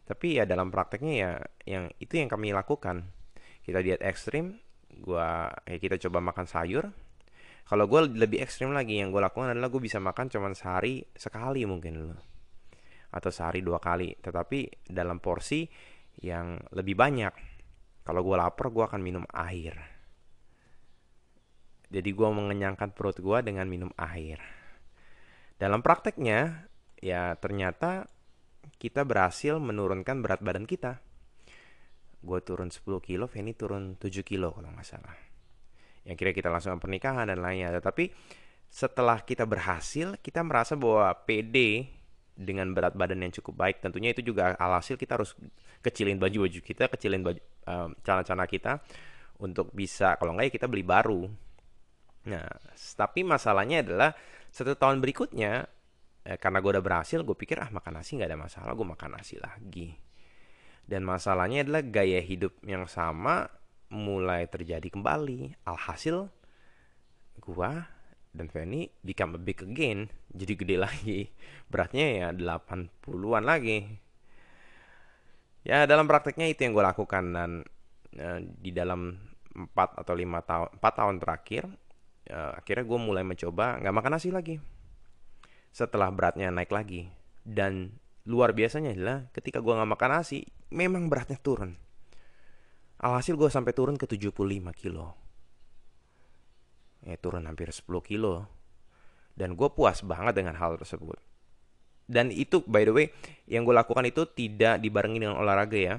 Tapi 0.07 0.39
ya 0.41 0.49
dalam 0.49 0.73
prakteknya 0.73 1.13
ya 1.13 1.31
yang 1.67 1.85
itu 2.01 2.17
yang 2.17 2.31
kami 2.31 2.55
lakukan. 2.55 3.11
Kita 3.65 3.81
diet 3.81 4.01
ekstrim, 4.05 4.61
gua 5.01 5.51
ya 5.67 5.77
kita 5.79 5.99
coba 6.07 6.21
makan 6.21 6.45
sayur. 6.47 6.85
Kalau 7.65 7.89
gue 7.89 8.13
lebih 8.13 8.45
ekstrim 8.45 8.69
lagi, 8.77 9.01
yang 9.01 9.09
gue 9.09 9.17
lakukan 9.17 9.49
adalah 9.49 9.73
gue 9.73 9.81
bisa 9.81 9.97
makan 9.97 10.29
cuman 10.29 10.53
sehari 10.53 11.01
sekali 11.17 11.65
mungkin 11.65 11.93
loh. 11.97 12.21
Atau 13.09 13.33
sehari 13.33 13.65
dua 13.65 13.81
kali. 13.81 14.13
Tetapi 14.21 14.85
dalam 14.85 15.17
porsi 15.17 15.65
yang 16.21 16.61
lebih 16.77 16.93
banyak. 16.93 17.33
Kalau 18.05 18.21
gue 18.21 18.37
lapar, 18.37 18.69
gue 18.69 18.85
akan 18.85 19.01
minum 19.01 19.25
air. 19.33 19.73
Jadi 21.89 22.09
gue 22.13 22.29
mengenyangkan 22.29 22.93
perut 22.93 23.17
gue 23.17 23.37
dengan 23.41 23.65
minum 23.65 23.89
air. 23.97 24.37
Dalam 25.57 25.81
prakteknya, 25.81 26.69
ya 27.01 27.33
ternyata 27.41 28.05
kita 28.77 29.09
berhasil 29.09 29.57
menurunkan 29.57 30.21
berat 30.21 30.45
badan 30.45 30.69
kita. 30.69 31.01
Gue 32.25 32.41
turun 32.41 32.73
10 32.73 32.81
kilo, 33.05 33.29
Feni 33.29 33.53
turun 33.53 33.93
7 34.01 34.25
kilo 34.25 34.49
kalau 34.49 34.73
nggak 34.73 34.87
salah. 34.87 35.13
Yang 36.01 36.17
kira 36.17 36.31
kita 36.33 36.49
langsung 36.49 36.81
pernikahan 36.81 37.29
dan 37.29 37.39
lainnya. 37.45 37.69
Tetapi 37.77 38.09
setelah 38.65 39.21
kita 39.21 39.45
berhasil, 39.45 40.17
kita 40.19 40.41
merasa 40.41 40.73
bahwa 40.73 41.13
PD 41.29 41.85
dengan 42.35 42.73
berat 42.73 42.97
badan 42.97 43.21
yang 43.21 43.31
cukup 43.31 43.61
baik. 43.61 43.79
Tentunya 43.79 44.11
itu 44.11 44.25
juga 44.25 44.57
alhasil 44.57 44.97
kita 44.97 45.21
harus 45.21 45.37
kecilin 45.79 46.17
baju-baju 46.17 46.59
kita, 46.59 46.89
kecilin 46.89 47.21
baju 47.21 47.41
um, 47.69 47.93
celana-celana 48.03 48.49
kita 48.49 48.81
untuk 49.39 49.71
bisa 49.71 50.17
kalau 50.19 50.35
nggak 50.35 50.51
ya 50.51 50.53
kita 50.59 50.67
beli 50.67 50.83
baru. 50.83 51.29
Nah, 52.25 52.45
tapi 52.97 53.21
masalahnya 53.21 53.85
adalah 53.85 54.11
satu 54.49 54.73
tahun 54.73 54.99
berikutnya 54.99 55.67
eh, 56.25 56.37
karena 56.41 56.57
gue 56.59 56.71
udah 56.75 56.83
berhasil 56.83 57.21
gue 57.21 57.37
pikir 57.37 57.61
ah 57.61 57.69
makan 57.69 58.01
nasi 58.01 58.17
nggak 58.17 58.29
ada 58.33 58.39
masalah 58.39 58.71
gue 58.73 58.87
makan 58.87 59.09
nasi 59.13 59.37
lagi 59.37 59.93
dan 60.85 61.01
masalahnya 61.01 61.65
adalah 61.65 61.81
gaya 61.81 62.21
hidup 62.21 62.53
yang 62.61 62.85
sama 62.85 63.49
mulai 63.89 64.45
terjadi 64.45 64.85
kembali. 64.89 65.65
Alhasil 65.65 66.29
gue 67.41 67.71
dan 68.35 68.47
Fanny 68.51 68.93
become 69.01 69.37
a 69.37 69.41
big 69.41 69.61
again. 69.65 70.13
Jadi 70.29 70.53
gede 70.53 70.75
lagi. 70.85 71.19
Beratnya 71.69 72.05
ya 72.05 72.27
80-an 72.35 73.43
lagi. 73.45 73.87
Ya 75.65 75.89
dalam 75.89 76.05
prakteknya 76.05 76.53
itu 76.53 76.61
yang 76.67 76.77
gue 76.77 76.85
lakukan. 76.85 77.23
Dan 77.33 77.51
uh, 78.21 78.39
di 78.61 78.69
dalam 78.69 79.17
4 79.55 79.73
atau 79.73 80.13
5 80.13 80.49
tahun 80.49 80.67
4 80.77 80.99
tahun 80.99 81.15
terakhir 81.17 81.63
uh, 82.29 82.59
akhirnya 82.59 82.85
gue 82.85 82.99
mulai 82.99 83.23
mencoba 83.25 83.81
nggak 83.81 83.95
makan 83.95 84.11
nasi 84.21 84.29
lagi. 84.29 84.61
Setelah 85.73 86.13
beratnya 86.13 86.53
naik 86.53 86.69
lagi. 86.69 87.09
Dan 87.41 87.97
luar 88.25 88.57
biasanya 88.57 88.93
adalah 88.93 89.17
ketika 89.33 89.61
gue 89.61 89.73
nggak 89.73 89.91
makan 89.97 90.11
nasi 90.21 90.45
memang 90.71 91.11
beratnya 91.11 91.37
turun. 91.41 91.77
Alhasil 93.01 93.35
gue 93.35 93.49
sampai 93.51 93.75
turun 93.75 93.99
ke 93.99 94.07
75 94.07 94.31
kilo. 94.73 95.13
Ya 97.05 97.19
turun 97.19 97.45
hampir 97.45 97.69
10 97.69 97.85
kilo. 98.01 98.49
Dan 99.35 99.59
gue 99.59 99.69
puas 99.69 99.99
banget 100.01 100.39
dengan 100.39 100.55
hal 100.55 100.79
tersebut. 100.79 101.19
Dan 102.05 102.29
itu 102.31 102.61
by 102.63 102.85
the 102.85 102.93
way 102.93 103.07
yang 103.49 103.65
gue 103.65 103.75
lakukan 103.75 104.05
itu 104.05 104.29
tidak 104.31 104.79
dibarengi 104.79 105.19
dengan 105.19 105.37
olahraga 105.37 105.75
ya. 105.75 105.95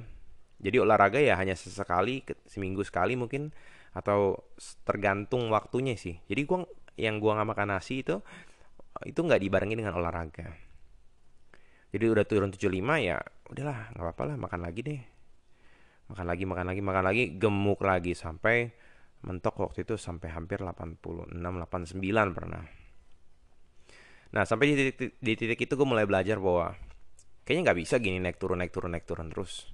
Jadi 0.56 0.76
olahraga 0.80 1.20
ya 1.20 1.36
hanya 1.36 1.52
sesekali 1.52 2.24
seminggu 2.48 2.80
sekali 2.80 3.12
mungkin 3.12 3.52
atau 3.92 4.40
tergantung 4.88 5.52
waktunya 5.52 5.94
sih. 6.00 6.16
Jadi 6.24 6.42
gue 6.48 6.58
yang 6.96 7.20
gue 7.20 7.28
nggak 7.28 7.48
makan 7.52 7.76
nasi 7.76 8.00
itu 8.00 8.24
itu 9.04 9.20
nggak 9.20 9.40
dibarengi 9.44 9.76
dengan 9.76 10.00
olahraga 10.00 10.65
jadi 11.94 12.04
udah 12.10 12.24
turun 12.26 12.50
75 12.50 12.72
ya 13.02 13.18
udahlah 13.46 13.94
nggak 13.94 14.02
apa-apa 14.02 14.22
lah 14.34 14.36
makan 14.38 14.60
lagi 14.66 14.80
deh. 14.82 15.02
Makan 16.06 16.26
lagi 16.26 16.44
makan 16.46 16.66
lagi 16.70 16.82
makan 16.82 17.04
lagi 17.06 17.24
gemuk 17.34 17.82
lagi 17.82 18.14
sampai 18.14 18.70
mentok 19.26 19.58
waktu 19.58 19.82
itu 19.82 19.98
sampai 19.98 20.30
hampir 20.34 20.62
86 20.62 21.34
89 21.34 22.36
pernah. 22.36 22.62
Nah 24.34 24.42
sampai 24.44 24.64
di 24.70 24.74
titik, 24.90 25.10
di 25.18 25.32
titik 25.38 25.58
itu 25.66 25.72
gue 25.74 25.88
mulai 25.88 26.06
belajar 26.06 26.38
bahwa 26.38 26.74
kayaknya 27.46 27.70
nggak 27.70 27.78
bisa 27.80 27.94
gini 28.02 28.18
naik 28.18 28.38
turun 28.38 28.58
naik 28.58 28.74
turun 28.74 28.90
naik 28.94 29.06
turun 29.06 29.30
terus. 29.30 29.70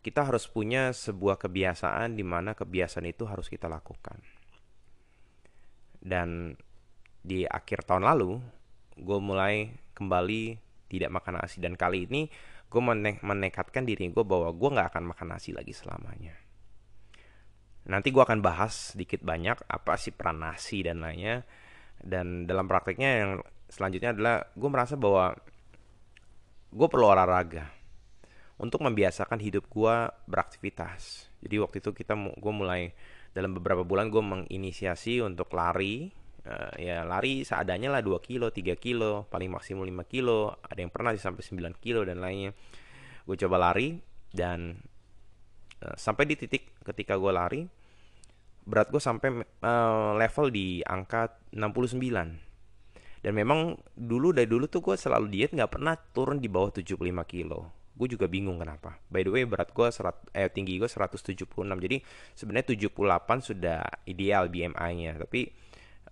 Kita 0.00 0.24
harus 0.24 0.46
punya 0.46 0.94
sebuah 0.94 1.36
kebiasaan 1.40 2.14
di 2.14 2.24
mana 2.24 2.54
kebiasaan 2.54 3.06
itu 3.06 3.26
harus 3.26 3.50
kita 3.50 3.66
lakukan. 3.66 4.18
Dan 5.98 6.54
di 7.26 7.42
akhir 7.42 7.82
tahun 7.84 8.06
lalu 8.06 8.38
gue 8.96 9.18
mulai 9.18 9.74
kembali 9.98 10.65
tidak 10.86 11.10
makan 11.12 11.42
nasi. 11.42 11.58
Dan 11.62 11.74
kali 11.74 12.06
ini 12.06 12.26
gue 12.66 12.82
mene 12.82 13.22
menekatkan 13.22 13.86
diri 13.86 14.10
gue 14.10 14.24
bahwa 14.26 14.50
gue 14.50 14.70
nggak 14.74 14.88
akan 14.94 15.04
makan 15.14 15.28
nasi 15.34 15.54
lagi 15.54 15.70
selamanya. 15.74 16.34
Nanti 17.86 18.10
gue 18.10 18.22
akan 18.22 18.42
bahas 18.42 18.94
sedikit 18.94 19.22
banyak 19.22 19.62
apa 19.70 19.94
sih 19.94 20.10
peran 20.10 20.42
nasi 20.42 20.82
dan 20.82 21.02
lainnya. 21.02 21.46
Dan 21.96 22.44
dalam 22.44 22.66
prakteknya 22.66 23.10
yang 23.22 23.32
selanjutnya 23.70 24.14
adalah 24.14 24.36
gue 24.54 24.70
merasa 24.70 24.94
bahwa 24.98 25.34
gue 26.70 26.88
perlu 26.90 27.06
olahraga 27.08 27.70
untuk 28.56 28.82
membiasakan 28.82 29.38
hidup 29.38 29.70
gue 29.70 29.94
beraktivitas. 30.26 31.30
Jadi 31.44 31.56
waktu 31.62 31.76
itu 31.78 31.90
kita 31.94 32.16
gue 32.16 32.52
mulai 32.52 32.90
dalam 33.36 33.52
beberapa 33.52 33.84
bulan 33.84 34.08
gue 34.08 34.22
menginisiasi 34.24 35.20
untuk 35.20 35.52
lari 35.52 36.08
uh, 36.46 36.72
ya 36.78 37.02
lari 37.02 37.42
seadanya 37.42 37.90
lah 37.90 38.00
2 38.00 38.16
kilo 38.22 38.48
3 38.48 38.78
kilo 38.78 39.26
paling 39.28 39.50
maksimum 39.50 39.82
5 39.82 40.06
kilo. 40.06 40.56
Ada 40.64 40.86
yang 40.86 40.92
pernah 40.94 41.12
sampai 41.18 41.42
9 41.42 41.82
kilo 41.82 42.06
dan 42.06 42.22
lainnya. 42.22 42.54
Gue 43.26 43.36
coba 43.36 43.58
lari 43.58 43.98
dan 44.30 44.78
uh, 45.82 45.96
sampai 45.98 46.24
di 46.30 46.38
titik 46.38 46.78
ketika 46.86 47.18
gue 47.18 47.32
lari 47.34 47.62
berat 48.66 48.90
gue 48.90 48.98
sampai 48.98 49.46
uh, 49.62 50.18
level 50.18 50.50
di 50.50 50.82
angka 50.82 51.38
69 51.54 52.02
dan 53.22 53.32
memang 53.34 53.74
dulu 53.94 54.30
dari 54.30 54.46
dulu 54.46 54.70
tuh 54.70 54.82
gue 54.82 54.94
selalu 54.94 55.26
diet 55.30 55.50
nggak 55.50 55.70
pernah 55.70 55.98
turun 55.98 56.38
di 56.38 56.46
bawah 56.46 56.70
75 56.70 56.94
kilo. 57.26 57.74
Gue 57.96 58.12
juga 58.12 58.28
bingung 58.28 58.60
kenapa. 58.60 59.02
By 59.10 59.24
the 59.26 59.32
way 59.34 59.42
berat 59.42 59.74
gue 59.74 59.88
serat 59.90 60.14
eh 60.30 60.46
tinggi 60.46 60.78
gue 60.78 60.86
176 60.86 61.42
jadi 61.58 61.96
sebenarnya 62.38 62.76
78 62.78 63.48
sudah 63.50 63.80
ideal 64.06 64.46
BMI-nya 64.46 65.18
tapi 65.18 65.50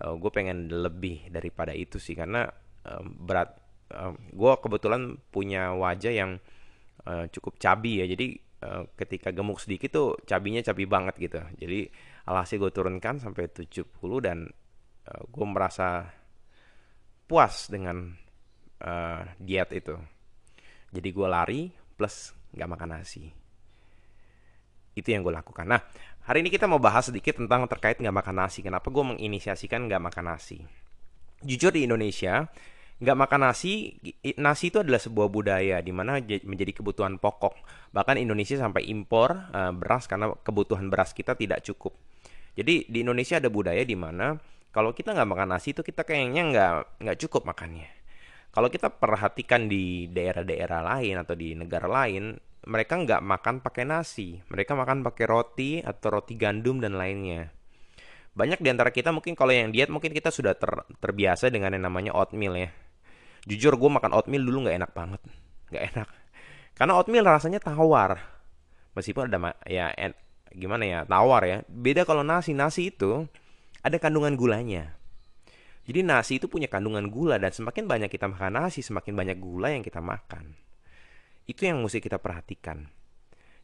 uh, 0.03 0.15
gue 0.19 0.31
pengen 0.35 0.73
lebih 0.73 1.31
daripada 1.31 1.71
itu 1.71 2.03
sih 2.03 2.17
karena 2.19 2.49
uh, 2.89 3.03
berat 3.05 3.55
uh, 3.95 4.15
gue 4.15 4.53
kebetulan 4.59 5.19
punya 5.31 5.77
wajah 5.77 6.13
yang 6.15 6.41
uh, 7.07 7.25
cukup 7.31 7.61
cabi 7.61 8.03
ya. 8.03 8.07
Jadi 8.11 8.35
uh, 8.65 8.83
ketika 8.99 9.31
gemuk 9.31 9.61
sedikit 9.63 9.91
tuh 9.93 10.09
cabinya 10.25 10.65
cabi 10.65 10.85
banget 10.89 11.15
gitu. 11.21 11.41
Jadi 11.61 11.87
alhasil 12.27 12.57
gue 12.59 12.73
turunkan 12.73 13.21
sampai 13.21 13.53
70 13.53 13.85
dan 14.25 14.49
uh, 15.07 15.23
gue 15.29 15.47
merasa 15.47 16.09
puas 17.29 17.69
dengan 17.69 18.11
uh, 18.83 19.23
diet 19.39 19.71
itu. 19.77 19.95
Jadi 20.95 21.09
gue 21.11 21.29
lari 21.29 21.61
plus 21.95 22.35
nggak 22.55 22.71
makan 22.71 22.91
nasi 22.99 23.44
itu 24.95 25.11
yang 25.11 25.27
gue 25.27 25.35
lakukan 25.35 25.67
nah 25.67 25.83
Hari 26.25 26.41
ini 26.41 26.49
kita 26.49 26.65
mau 26.65 26.81
bahas 26.81 27.13
sedikit 27.13 27.37
tentang 27.37 27.69
terkait 27.69 28.01
nggak 28.01 28.17
makan 28.25 28.41
nasi. 28.41 28.65
Kenapa 28.65 28.89
gue 28.89 29.05
menginisiasikan 29.05 29.85
nggak 29.85 30.09
makan 30.09 30.33
nasi? 30.33 30.57
Jujur 31.45 31.69
di 31.69 31.85
Indonesia, 31.85 32.49
nggak 32.97 33.17
makan 33.29 33.41
nasi, 33.45 34.01
nasi 34.41 34.73
itu 34.73 34.81
adalah 34.81 34.97
sebuah 34.97 35.29
budaya 35.29 35.85
di 35.85 35.93
mana 35.93 36.17
menjadi 36.25 36.81
kebutuhan 36.81 37.21
pokok. 37.21 37.61
Bahkan 37.93 38.17
Indonesia 38.17 38.57
sampai 38.57 38.89
impor 38.89 39.37
uh, 39.53 39.77
beras 39.77 40.09
karena 40.09 40.33
kebutuhan 40.33 40.89
beras 40.89 41.13
kita 41.13 41.37
tidak 41.37 41.61
cukup. 41.61 41.93
Jadi 42.57 42.89
di 42.89 43.05
Indonesia 43.05 43.37
ada 43.37 43.53
budaya 43.53 43.85
di 43.85 43.97
mana 43.99 44.33
kalau 44.73 44.97
kita 44.97 45.13
nggak 45.13 45.29
makan 45.29 45.49
nasi 45.53 45.77
itu 45.77 45.85
kita 45.85 46.09
kayaknya 46.09 46.43
nggak 46.49 46.73
nggak 47.05 47.19
cukup 47.21 47.45
makannya. 47.45 47.93
Kalau 48.49 48.73
kita 48.73 48.89
perhatikan 48.89 49.69
di 49.69 50.09
daerah-daerah 50.09 50.81
lain 50.81 51.21
atau 51.21 51.37
di 51.37 51.53
negara 51.53 51.85
lain, 51.85 52.33
mereka 52.65 52.97
nggak 52.97 53.21
makan 53.21 53.61
pakai 53.61 53.85
nasi, 53.85 54.41
mereka 54.49 54.73
makan 54.73 55.05
pakai 55.05 55.25
roti 55.29 55.71
atau 55.85 56.21
roti 56.21 56.35
gandum 56.37 56.81
dan 56.81 56.97
lainnya. 56.97 57.53
Banyak 58.35 58.59
di 58.65 58.69
antara 58.73 58.91
kita 58.91 59.15
mungkin 59.15 59.39
kalau 59.39 59.55
yang 59.55 59.71
diet 59.71 59.93
mungkin 59.93 60.11
kita 60.11 60.33
sudah 60.33 60.59
ter, 60.59 60.73
terbiasa 60.99 61.53
dengan 61.53 61.77
yang 61.77 61.87
namanya 61.87 62.17
oatmeal 62.17 62.57
ya. 62.59 62.73
Jujur 63.47 63.77
gue 63.77 63.91
makan 63.93 64.17
oatmeal 64.17 64.43
dulu 64.43 64.67
nggak 64.67 64.77
enak 64.81 64.91
banget, 64.97 65.21
nggak 65.71 65.85
enak. 65.95 66.09
Karena 66.75 66.93
oatmeal 66.99 67.25
rasanya 67.29 67.61
tawar, 67.63 68.19
meskipun 68.97 69.31
ada 69.31 69.55
ya 69.69 69.93
en, 69.95 70.17
gimana 70.51 70.83
ya 70.89 70.99
tawar 71.05 71.45
ya. 71.47 71.59
Beda 71.69 72.03
kalau 72.09 72.25
nasi, 72.25 72.57
nasi 72.57 72.91
itu 72.91 73.29
ada 73.85 73.97
kandungan 74.01 74.35
gulanya. 74.35 74.97
Jadi 75.85 76.01
nasi 76.01 76.41
itu 76.41 76.49
punya 76.49 76.65
kandungan 76.65 77.13
gula 77.13 77.37
dan 77.37 77.53
semakin 77.53 77.85
banyak 77.85 78.09
kita 78.09 78.25
makan 78.25 78.57
nasi, 78.57 78.81
semakin 78.81 79.13
banyak 79.13 79.37
gula 79.37 79.69
yang 79.69 79.85
kita 79.85 80.01
makan. 80.01 80.64
Itu 81.45 81.69
yang 81.69 81.85
mesti 81.85 82.01
kita 82.01 82.21
perhatikan. 82.21 82.89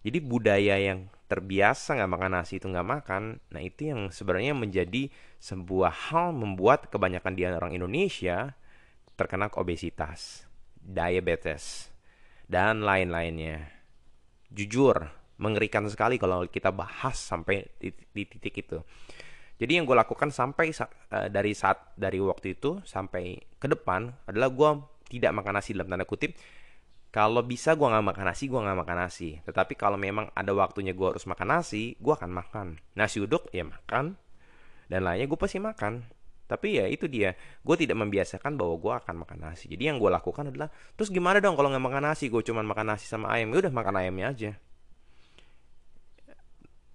Jadi 0.01 0.19
budaya 0.25 0.81
yang 0.81 1.13
terbiasa 1.29 1.97
nggak 1.97 2.11
makan 2.11 2.31
nasi 2.33 2.57
itu 2.57 2.67
nggak 2.67 2.89
makan, 2.89 3.39
nah 3.53 3.61
itu 3.61 3.93
yang 3.93 4.09
sebenarnya 4.09 4.57
menjadi 4.57 5.13
sebuah 5.39 6.13
hal 6.13 6.33
membuat 6.33 6.89
kebanyakan 6.89 7.37
di 7.37 7.45
orang 7.45 7.77
Indonesia 7.77 8.57
terkena 9.15 9.53
obesitas, 9.53 10.49
diabetes. 10.81 11.93
dan 12.51 12.83
lain-lainnya. 12.83 13.63
Jujur, 14.51 15.07
mengerikan 15.39 15.87
sekali 15.87 16.19
kalau 16.19 16.43
kita 16.51 16.75
bahas 16.75 17.15
sampai 17.15 17.63
di, 17.79 17.95
di 17.95 18.27
titik 18.27 18.67
itu. 18.67 18.83
Jadi 19.61 19.77
yang 19.77 19.87
gue 19.87 19.95
lakukan 19.95 20.35
sampai 20.35 20.73
uh, 20.75 21.31
dari 21.31 21.55
saat 21.55 21.95
dari 21.95 22.19
waktu 22.19 22.59
itu 22.59 22.83
sampai 22.83 23.39
ke 23.55 23.71
depan 23.71 24.11
adalah 24.27 24.51
gue 24.51 24.71
tidak 25.13 25.31
makan 25.31 25.63
nasi 25.63 25.79
dalam 25.79 25.95
tanda 25.95 26.09
kutip. 26.09 26.35
Kalau 27.11 27.43
bisa 27.43 27.75
gue 27.75 27.87
nggak 27.91 28.07
makan 28.07 28.25
nasi, 28.31 28.47
gue 28.47 28.61
nggak 28.63 28.79
makan 28.87 28.97
nasi. 29.03 29.29
Tetapi 29.43 29.75
kalau 29.75 29.99
memang 29.99 30.31
ada 30.31 30.55
waktunya 30.55 30.95
gue 30.95 31.07
harus 31.11 31.27
makan 31.27 31.59
nasi, 31.59 31.99
gue 31.99 32.15
akan 32.15 32.31
makan. 32.31 32.67
Nasi 32.95 33.19
uduk 33.19 33.51
ya 33.51 33.67
makan, 33.67 34.15
dan 34.87 35.01
lainnya 35.03 35.27
gue 35.27 35.39
pasti 35.39 35.59
makan. 35.59 36.07
Tapi 36.47 36.83
ya 36.83 36.87
itu 36.87 37.07
dia, 37.11 37.35
gue 37.63 37.77
tidak 37.79 37.99
membiasakan 37.99 38.55
bahwa 38.55 38.75
gue 38.79 38.93
akan 39.03 39.15
makan 39.27 39.39
nasi. 39.43 39.71
Jadi 39.71 39.91
yang 39.91 39.99
gue 39.99 40.11
lakukan 40.11 40.51
adalah, 40.51 40.71
terus 40.95 41.11
gimana 41.11 41.43
dong 41.43 41.59
kalau 41.59 41.71
nggak 41.71 41.83
makan 41.83 42.03
nasi? 42.15 42.31
Gue 42.31 42.47
cuma 42.47 42.63
makan 42.63 42.95
nasi 42.95 43.07
sama 43.11 43.31
ayam, 43.35 43.51
ya 43.55 43.67
udah 43.67 43.73
makan 43.75 43.95
ayamnya 43.99 44.27
aja 44.31 44.53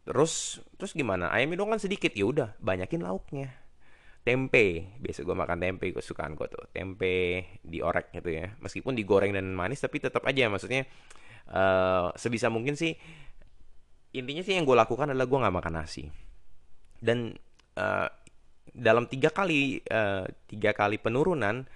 terus 0.05 0.61
terus 0.77 0.93
gimana 0.93 1.33
ayam 1.33 1.49
itu 1.57 1.65
kan 1.65 1.81
sedikit 1.81 2.13
ya 2.13 2.29
udah 2.29 2.53
banyakin 2.61 3.01
lauknya 3.01 3.49
tempe. 4.25 4.97
Biasa 4.97 5.21
gue 5.21 5.35
makan 5.37 5.57
tempe 5.61 5.93
gue 5.93 6.01
sukaan 6.01 6.33
gue 6.33 6.49
tuh. 6.49 6.65
Tempe 6.73 7.45
diorek 7.61 8.09
gitu 8.17 8.33
ya. 8.33 8.49
Meskipun 8.57 8.97
digoreng 8.97 9.37
dan 9.37 9.53
manis 9.53 9.79
tapi 9.79 10.01
tetap 10.01 10.25
aja. 10.25 10.49
Maksudnya 10.49 10.89
uh, 11.53 12.09
sebisa 12.17 12.49
mungkin 12.49 12.73
sih 12.73 12.97
intinya 14.17 14.41
sih 14.41 14.57
yang 14.57 14.65
gue 14.65 14.73
lakukan 14.73 15.13
adalah 15.13 15.29
gue 15.29 15.39
nggak 15.45 15.55
makan 15.61 15.73
nasi. 15.77 16.09
Dan 16.97 17.37
uh, 17.77 18.09
dalam 18.73 19.05
tiga 19.05 19.29
kali 19.29 19.85
uh, 19.93 20.25
tiga 20.49 20.73
kali 20.73 20.97
penurunan 20.97 21.69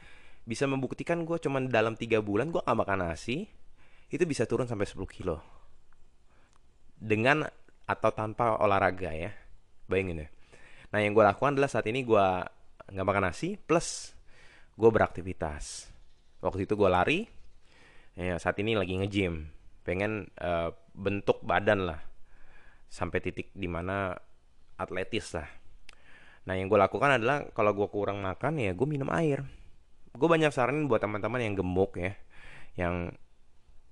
bisa 0.50 0.66
membuktikan 0.66 1.22
gue 1.30 1.38
cuman 1.38 1.70
dalam 1.70 1.94
tiga 1.94 2.26
bulan 2.26 2.50
gue 2.50 2.66
nggak 2.66 2.80
makan 2.82 3.06
nasi 3.06 3.46
itu 4.10 4.26
bisa 4.26 4.50
turun 4.50 4.66
sampai 4.66 4.90
10 4.90 5.06
kilo. 5.06 5.38
Dengan 6.98 7.46
atau 7.86 8.10
tanpa 8.10 8.58
olahraga 8.58 9.14
ya. 9.14 9.30
Bayangin 9.86 10.26
ya 10.26 10.30
nah 10.90 11.00
yang 11.02 11.14
gue 11.14 11.22
lakukan 11.22 11.54
adalah 11.54 11.70
saat 11.70 11.86
ini 11.86 12.02
gue 12.02 12.26
nggak 12.90 13.06
makan 13.06 13.30
nasi 13.30 13.56
plus 13.58 14.18
gue 14.80 14.90
beraktivitas. 14.90 15.92
Waktu 16.40 16.64
itu 16.64 16.74
gue 16.80 16.90
lari 16.90 17.20
ya 18.16 18.40
saat 18.40 18.56
ini 18.64 18.80
lagi 18.80 18.96
nge-gym. 18.96 19.52
Pengen 19.84 20.32
uh, 20.40 20.72
bentuk 20.96 21.44
badan 21.44 21.92
lah 21.92 22.00
sampai 22.88 23.20
titik 23.20 23.52
di 23.52 23.68
mana 23.68 24.16
atletis 24.80 25.36
lah. 25.36 25.48
Nah 26.48 26.56
yang 26.56 26.72
gue 26.72 26.80
lakukan 26.80 27.20
adalah 27.20 27.46
kalau 27.52 27.76
gue 27.76 27.88
kurang 27.92 28.24
makan 28.24 28.58
ya 28.58 28.72
gue 28.72 28.88
minum 28.88 29.12
air. 29.12 29.44
Gue 30.16 30.26
banyak 30.32 30.50
saranin 30.56 30.88
buat 30.88 31.04
teman-teman 31.04 31.44
yang 31.44 31.54
gemuk 31.60 32.00
ya 32.00 32.16
yang 32.80 33.12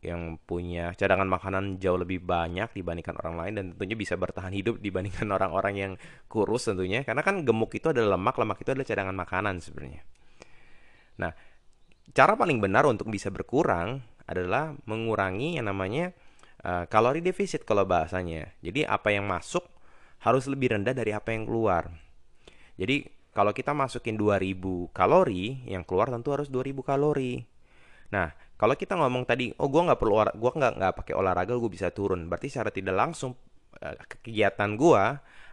yang 0.07 0.39
punya 0.39 0.95
cadangan 0.95 1.27
makanan 1.27 1.83
jauh 1.83 1.99
lebih 1.99 2.23
banyak 2.23 2.71
dibandingkan 2.71 3.19
orang 3.19 3.35
lain 3.35 3.53
dan 3.59 3.65
tentunya 3.75 3.99
bisa 3.99 4.15
bertahan 4.15 4.55
hidup 4.55 4.79
dibandingkan 4.85 5.27
orang-orang 5.27 5.75
yang 5.75 5.93
kurus 6.31 6.71
tentunya. 6.71 7.03
Karena 7.03 7.21
kan 7.21 7.43
gemuk 7.43 7.75
itu 7.75 7.91
adalah 7.91 8.15
lemak 8.15 8.39
lemak 8.39 8.63
itu 8.63 8.71
adalah 8.71 8.87
cadangan 8.87 9.15
makanan 9.19 9.55
sebenarnya. 9.59 10.01
Nah 11.19 11.31
cara 12.15 12.33
paling 12.39 12.63
benar 12.63 12.87
untuk 12.87 13.11
bisa 13.11 13.27
berkurang 13.27 13.99
adalah 14.23 14.75
mengurangi 14.87 15.59
yang 15.59 15.67
namanya 15.67 16.15
uh, 16.63 16.87
kalori 16.87 17.19
defisit 17.19 17.67
kalau 17.67 17.83
bahasanya. 17.83 18.55
Jadi 18.63 18.87
apa 18.87 19.11
yang 19.11 19.27
masuk 19.27 19.67
harus 20.23 20.47
lebih 20.49 20.75
rendah 20.75 20.95
dari 20.95 21.11
apa 21.11 21.35
yang 21.35 21.45
keluar. 21.45 21.91
Jadi 22.77 23.07
kalau 23.37 23.53
kita 23.53 23.69
masukin 23.69 24.17
2000 24.17 24.89
kalori 24.97 25.61
yang 25.69 25.85
keluar 25.85 26.09
tentu 26.09 26.33
harus 26.33 26.49
2000 26.49 26.81
kalori. 26.81 27.45
Nah 28.09 28.33
kalau 28.57 28.73
kita 28.73 28.97
ngomong 28.97 29.23
tadi, 29.29 29.53
oh 29.61 29.69
gue 29.69 29.81
nggak 29.85 29.99
perlu 30.01 30.33
gue 30.33 30.51
nggak 30.57 30.73
nggak 30.81 30.93
pakai 31.05 31.13
olahraga, 31.13 31.53
gue 31.53 31.69
bisa 31.69 31.93
turun. 31.93 32.25
Berarti 32.25 32.49
secara 32.49 32.73
tidak 32.73 32.97
langsung 32.97 33.37
eh, 33.77 33.93
kegiatan 34.01 34.73
gue, 34.73 35.03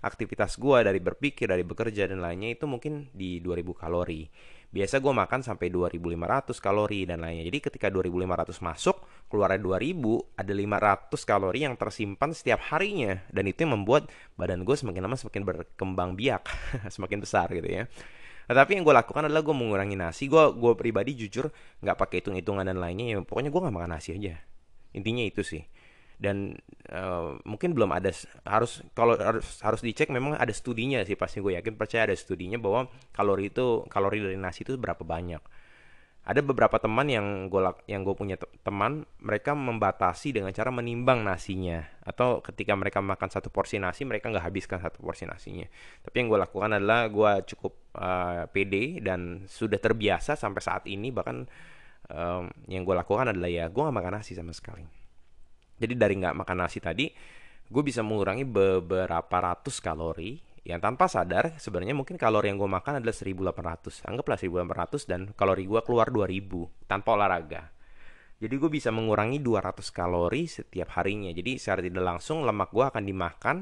aktivitas 0.00 0.56
gue 0.56 0.78
dari 0.80 1.00
berpikir, 1.04 1.52
dari 1.52 1.68
bekerja 1.68 2.08
dan 2.08 2.24
lainnya 2.24 2.56
itu 2.56 2.64
mungkin 2.64 3.12
di 3.12 3.44
2000 3.44 3.76
kalori. 3.76 4.24
Biasa 4.74 4.98
gue 4.98 5.12
makan 5.14 5.40
sampai 5.44 5.70
2500 5.70 6.50
kalori 6.58 7.06
dan 7.06 7.22
lainnya. 7.22 7.46
Jadi 7.46 7.58
ketika 7.62 7.86
2500 7.92 8.58
masuk, 8.58 8.96
keluarnya 9.30 9.62
2000, 9.62 10.34
ada 10.34 10.50
500 10.50 11.30
kalori 11.30 11.60
yang 11.62 11.78
tersimpan 11.78 12.34
setiap 12.34 12.58
harinya. 12.74 13.20
Dan 13.30 13.46
itu 13.46 13.62
yang 13.62 13.78
membuat 13.78 14.10
badan 14.34 14.66
gue 14.66 14.74
semakin 14.74 15.06
lama 15.06 15.14
semakin 15.14 15.46
berkembang 15.46 16.18
biak, 16.18 16.48
semakin 16.94 17.22
besar 17.22 17.52
gitu 17.54 17.68
ya. 17.68 17.84
Nah, 18.44 18.54
tapi 18.54 18.76
yang 18.76 18.84
gue 18.84 18.94
lakukan 18.94 19.28
adalah 19.28 19.40
gue 19.40 19.56
mengurangi 19.56 19.96
nasi. 19.96 20.28
Gue 20.28 20.52
gue 20.52 20.72
pribadi 20.76 21.16
jujur 21.16 21.48
nggak 21.80 21.96
pakai 21.96 22.20
hitung 22.20 22.36
hitungan 22.36 22.64
dan 22.64 22.76
lainnya. 22.76 23.16
Ya, 23.16 23.18
pokoknya 23.24 23.48
gue 23.48 23.60
nggak 23.60 23.74
makan 23.74 23.90
nasi 23.96 24.16
aja. 24.16 24.36
Intinya 24.92 25.24
itu 25.24 25.40
sih. 25.40 25.64
Dan 26.14 26.54
uh, 26.94 27.36
mungkin 27.42 27.74
belum 27.74 27.90
ada 27.90 28.14
harus 28.46 28.84
kalau 28.94 29.18
harus 29.18 29.58
harus 29.60 29.80
dicek 29.82 30.08
memang 30.14 30.38
ada 30.38 30.54
studinya 30.54 31.02
sih 31.02 31.18
pasti 31.18 31.42
gue 31.42 31.58
yakin 31.58 31.74
percaya 31.74 32.06
ada 32.06 32.14
studinya 32.14 32.54
bahwa 32.54 32.86
kalori 33.10 33.50
itu 33.50 33.82
kalori 33.90 34.22
dari 34.22 34.38
nasi 34.38 34.62
itu 34.62 34.78
berapa 34.78 35.02
banyak 35.02 35.42
ada 36.24 36.40
beberapa 36.40 36.80
teman 36.80 37.04
yang 37.04 37.52
gue 37.52 37.60
yang 37.84 38.00
gue 38.00 38.16
punya 38.16 38.40
teman 38.64 39.04
mereka 39.20 39.52
membatasi 39.52 40.32
dengan 40.32 40.56
cara 40.56 40.72
menimbang 40.72 41.20
nasinya. 41.20 41.84
Atau 42.00 42.40
ketika 42.40 42.72
mereka 42.72 43.04
makan 43.04 43.28
satu 43.28 43.52
porsi 43.52 43.76
nasi 43.76 44.08
mereka 44.08 44.32
nggak 44.32 44.44
habiskan 44.48 44.80
satu 44.80 45.04
porsi 45.04 45.28
nasinya. 45.28 45.68
Tapi 46.00 46.16
yang 46.24 46.32
gue 46.32 46.40
lakukan 46.40 46.80
adalah 46.80 47.12
gue 47.12 47.32
cukup 47.52 47.72
uh, 48.00 48.48
pede 48.48 49.04
dan 49.04 49.44
sudah 49.44 49.76
terbiasa 49.76 50.32
sampai 50.32 50.62
saat 50.64 50.88
ini. 50.88 51.12
Bahkan 51.12 51.36
um, 52.08 52.48
yang 52.72 52.88
gue 52.88 52.96
lakukan 52.96 53.28
adalah 53.28 53.52
ya 53.52 53.68
gue 53.68 53.82
nggak 53.84 53.96
makan 54.00 54.12
nasi 54.16 54.32
sama 54.32 54.56
sekali. 54.56 54.88
Jadi 55.76 55.92
dari 55.92 56.16
nggak 56.16 56.40
makan 56.40 56.56
nasi 56.56 56.80
tadi 56.80 57.12
gue 57.68 57.82
bisa 57.84 58.00
mengurangi 58.00 58.48
beberapa 58.48 59.36
ratus 59.40 59.76
kalori 59.80 60.53
yang 60.64 60.80
tanpa 60.80 61.06
sadar 61.12 61.60
sebenarnya 61.60 61.92
mungkin 61.92 62.16
kalori 62.16 62.48
yang 62.48 62.56
gue 62.56 62.68
makan 62.68 63.04
adalah 63.04 63.12
1800 63.12 64.08
anggaplah 64.08 64.38
1800 64.40 65.04
dan 65.10 65.20
kalori 65.36 65.68
gue 65.68 65.80
keluar 65.84 66.08
2000 66.08 66.88
tanpa 66.88 67.16
olahraga. 67.16 67.68
Jadi 68.40 68.54
gue 68.56 68.70
bisa 68.72 68.88
mengurangi 68.90 69.40
200 69.40 69.78
kalori 69.92 70.48
setiap 70.48 70.96
harinya. 70.98 71.30
Jadi 71.30 71.56
secara 71.60 71.84
tidak 71.84 72.04
langsung 72.04 72.42
lemak 72.42 72.72
gue 72.72 72.84
akan 72.84 73.02
dimakan 73.04 73.56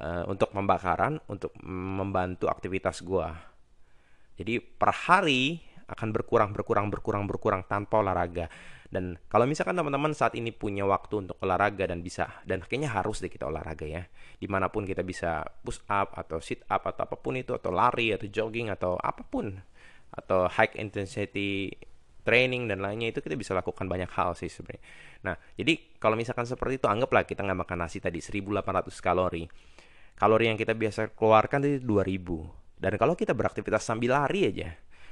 uh, 0.00 0.24
untuk 0.28 0.52
pembakaran 0.54 1.18
untuk 1.28 1.52
membantu 1.66 2.46
aktivitas 2.46 3.02
gue 3.02 3.28
jadi 4.38 4.62
per 4.62 4.94
hari 4.94 5.58
akan 5.88 6.08
berkurang 6.14 6.54
berkurang 6.54 6.86
berkurang 6.92 7.24
berkurang 7.26 7.62
tanpa 7.66 7.98
olahraga 8.04 8.46
dan 8.88 9.20
kalau 9.28 9.44
misalkan 9.44 9.76
teman-teman 9.76 10.16
saat 10.16 10.32
ini 10.32 10.48
punya 10.48 10.88
waktu 10.88 11.28
untuk 11.28 11.36
olahraga 11.44 11.84
dan 11.84 12.00
bisa 12.00 12.40
dan 12.48 12.64
kayaknya 12.64 12.88
harus 12.88 13.20
deh 13.20 13.28
kita 13.28 13.44
olahraga 13.44 13.84
ya. 13.84 14.08
Di 14.40 14.48
mana 14.48 14.72
pun 14.72 14.88
kita 14.88 15.04
bisa 15.04 15.44
push 15.60 15.84
up 15.92 16.16
atau 16.16 16.40
sit 16.40 16.64
up 16.72 16.88
atau 16.88 17.04
apa 17.04 17.16
pun 17.20 17.36
itu 17.36 17.52
atau 17.52 17.68
lari 17.68 18.16
atau 18.16 18.24
jogging 18.24 18.72
atau 18.72 18.96
apa 18.96 19.20
pun 19.28 19.52
atau 20.08 20.48
high 20.48 20.72
intensity 20.80 21.68
training 22.24 22.64
dan 22.64 22.80
lainnya 22.80 23.12
itu 23.12 23.20
kita 23.20 23.36
bisa 23.36 23.52
lakukan 23.52 23.84
banyak 23.84 24.08
hal 24.08 24.32
sih 24.32 24.48
sebenarnya. 24.48 24.80
Nah, 25.20 25.36
jadi 25.60 26.00
kalau 26.00 26.16
misalkan 26.16 26.48
seperti 26.48 26.80
itu 26.80 26.88
anggaplah 26.88 27.28
kita 27.28 27.44
nggak 27.44 27.68
makan 27.68 27.84
nasi 27.84 28.00
tadi 28.00 28.24
1800 28.24 28.88
kalori. 29.04 29.44
Kalori 30.16 30.48
yang 30.48 30.56
kita 30.56 30.72
biasa 30.72 31.12
keluarkan 31.12 31.60
itu 31.68 31.84
2000. 31.84 32.80
Dan 32.80 32.92
kalau 32.96 33.12
kita 33.12 33.36
beraktivitas 33.36 33.84
sambil 33.84 34.16
lari 34.16 34.48
aja, 34.48 34.70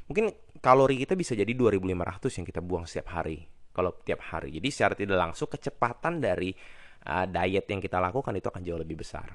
mungkin 0.08 0.32
kalori 0.64 0.96
kita 1.04 1.12
bisa 1.12 1.36
jadi 1.36 1.52
2500 1.52 2.40
yang 2.40 2.46
kita 2.48 2.60
buang 2.64 2.88
setiap 2.88 3.12
hari 3.20 3.55
kalau 3.76 3.92
tiap 4.00 4.24
hari. 4.32 4.48
Jadi 4.56 4.68
secara 4.72 4.96
tidak 4.96 5.20
langsung 5.20 5.52
kecepatan 5.52 6.16
dari 6.16 6.56
uh, 7.04 7.28
diet 7.28 7.68
yang 7.68 7.84
kita 7.84 8.00
lakukan 8.00 8.32
itu 8.32 8.48
akan 8.48 8.62
jauh 8.64 8.80
lebih 8.80 9.04
besar. 9.04 9.28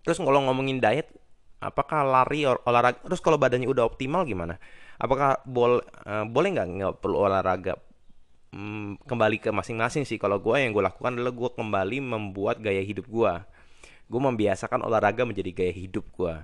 Terus 0.00 0.16
kalau 0.16 0.40
ngomongin 0.48 0.80
diet, 0.80 1.12
apakah 1.60 2.00
lari 2.00 2.48
or 2.48 2.64
olahraga? 2.64 3.04
Terus 3.04 3.20
kalau 3.20 3.36
badannya 3.36 3.68
udah 3.68 3.84
optimal 3.84 4.24
gimana? 4.24 4.56
Apakah 4.96 5.44
bol 5.44 5.84
uh, 5.84 6.24
boleh 6.24 6.48
nggak 6.56 6.68
nggak 6.80 6.94
perlu 7.04 7.28
olahraga? 7.28 7.76
Hmm, 8.52 8.96
kembali 9.04 9.36
ke 9.36 9.52
masing-masing 9.52 10.08
sih. 10.08 10.16
Kalau 10.16 10.40
gue 10.40 10.56
yang 10.56 10.72
gue 10.72 10.80
lakukan 10.80 11.12
adalah 11.12 11.32
gue 11.32 11.50
kembali 11.52 11.96
membuat 12.00 12.64
gaya 12.64 12.80
hidup 12.80 13.04
gue. 13.04 13.32
Gue 14.08 14.20
membiasakan 14.20 14.84
olahraga 14.84 15.28
menjadi 15.28 15.52
gaya 15.52 15.72
hidup 15.72 16.08
gue. 16.12 16.34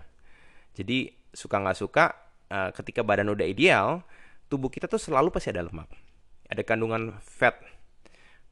Jadi 0.77 1.13
suka 1.33 1.61
nggak 1.61 1.77
suka, 1.77 2.05
uh, 2.49 2.71
ketika 2.73 3.05
badan 3.05 3.29
udah 3.35 3.45
ideal, 3.45 4.01
tubuh 4.49 4.73
kita 4.73 4.89
tuh 4.89 4.97
selalu 4.97 5.29
pasti 5.29 5.53
ada 5.53 5.67
lemak 5.67 6.08
ada 6.49 6.63
kandungan 6.65 7.17
fat 7.21 7.61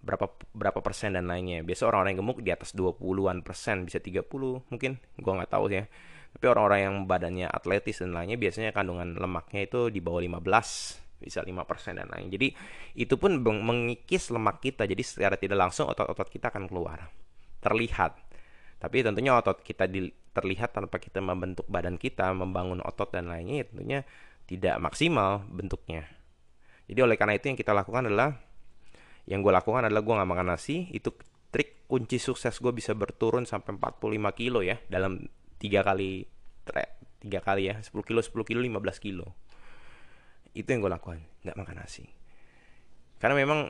berapa 0.07 0.31
berapa 0.55 0.81
persen 0.85 1.19
dan 1.19 1.27
lainnya. 1.27 1.67
Biasa 1.67 1.91
orang-orang 1.91 2.15
yang 2.15 2.21
gemuk 2.23 2.39
di 2.45 2.51
atas 2.55 2.71
20-an 2.77 3.43
persen, 3.43 3.83
bisa 3.89 3.99
30 3.99 4.23
mungkin, 4.71 5.03
gua 5.19 5.43
nggak 5.43 5.51
tahu 5.51 5.67
ya. 5.73 5.85
Tapi 6.37 6.45
orang-orang 6.53 6.81
yang 6.85 6.97
badannya 7.09 7.49
atletis 7.49 8.05
dan 8.05 8.13
lainnya 8.13 8.37
biasanya 8.37 8.71
kandungan 8.77 9.17
lemaknya 9.17 9.67
itu 9.67 9.89
di 9.89 10.05
bawah 10.05 10.21
15 10.21 11.07
bisa 11.17 11.41
5% 11.41 11.97
dan 11.97 12.09
lain. 12.13 12.29
Jadi 12.29 12.53
itu 13.01 13.17
pun 13.17 13.41
mengikis 13.41 14.29
lemak 14.29 14.61
kita. 14.61 14.85
Jadi 14.85 15.01
secara 15.01 15.41
tidak 15.41 15.57
langsung 15.57 15.89
otot-otot 15.89 16.29
kita 16.29 16.53
akan 16.53 16.69
keluar. 16.69 17.09
Terlihat. 17.65 18.21
Tapi 18.77 19.01
tentunya 19.01 19.33
otot 19.33 19.65
kita 19.65 19.89
di, 19.89 20.13
terlihat 20.37 20.77
tanpa 20.77 21.01
kita 21.01 21.25
membentuk 21.25 21.65
badan 21.73 21.97
kita, 21.97 22.29
membangun 22.37 22.85
otot 22.85 23.09
dan 23.09 23.33
lainnya 23.33 23.65
ya 23.65 23.67
tentunya 23.73 24.01
tidak 24.45 24.77
maksimal 24.79 25.41
bentuknya. 25.49 26.05
Jadi 26.87 27.01
oleh 27.03 27.17
karena 27.19 27.35
itu 27.35 27.51
yang 27.51 27.59
kita 27.59 27.75
lakukan 27.75 28.07
adalah 28.07 28.39
yang 29.27 29.43
gue 29.43 29.51
lakukan 29.51 29.91
adalah 29.91 30.03
gue 30.07 30.15
nggak 30.15 30.31
makan 30.31 30.47
nasi. 30.55 30.87
Itu 30.95 31.15
trik 31.51 31.87
kunci 31.91 32.23
sukses 32.23 32.55
gue 32.63 32.71
bisa 32.71 32.95
berturun 32.95 33.47
sampai 33.47 33.75
45 33.75 34.39
kilo 34.39 34.63
ya 34.63 34.79
dalam 34.87 35.27
tiga 35.59 35.83
kali 35.83 36.27
tiga 37.23 37.41
kali 37.43 37.71
ya 37.71 37.83
10 37.83 37.91
kilo 38.07 38.21
10 38.23 38.33
kilo 38.47 38.61
15 38.63 39.03
kilo. 39.03 39.27
Itu 40.55 40.71
yang 40.71 40.87
gue 40.87 40.93
lakukan 40.95 41.19
nggak 41.43 41.59
makan 41.59 41.77
nasi. 41.83 42.07
Karena 43.19 43.35
memang 43.35 43.67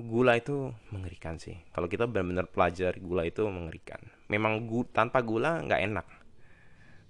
gula 0.00 0.40
itu 0.40 0.72
mengerikan 0.88 1.36
sih. 1.36 1.60
Kalau 1.70 1.86
kita 1.86 2.08
benar-benar 2.08 2.48
pelajari 2.48 2.98
gula 3.04 3.28
itu 3.28 3.44
mengerikan. 3.44 4.00
Memang 4.32 4.64
gu 4.64 4.88
tanpa 4.88 5.20
gula 5.20 5.60
nggak 5.60 5.80
enak. 5.84 6.06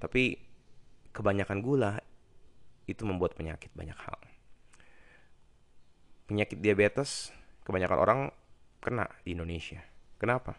Tapi 0.02 0.34
kebanyakan 1.14 1.62
gula 1.62 2.02
itu 2.84 3.06
membuat 3.06 3.38
penyakit 3.38 3.72
banyak 3.72 3.96
hal 3.96 4.18
penyakit 6.24 6.60
diabetes 6.60 7.32
kebanyakan 7.64 7.98
orang 7.98 8.20
kena 8.80 9.08
di 9.24 9.32
Indonesia. 9.32 9.80
Kenapa? 10.20 10.56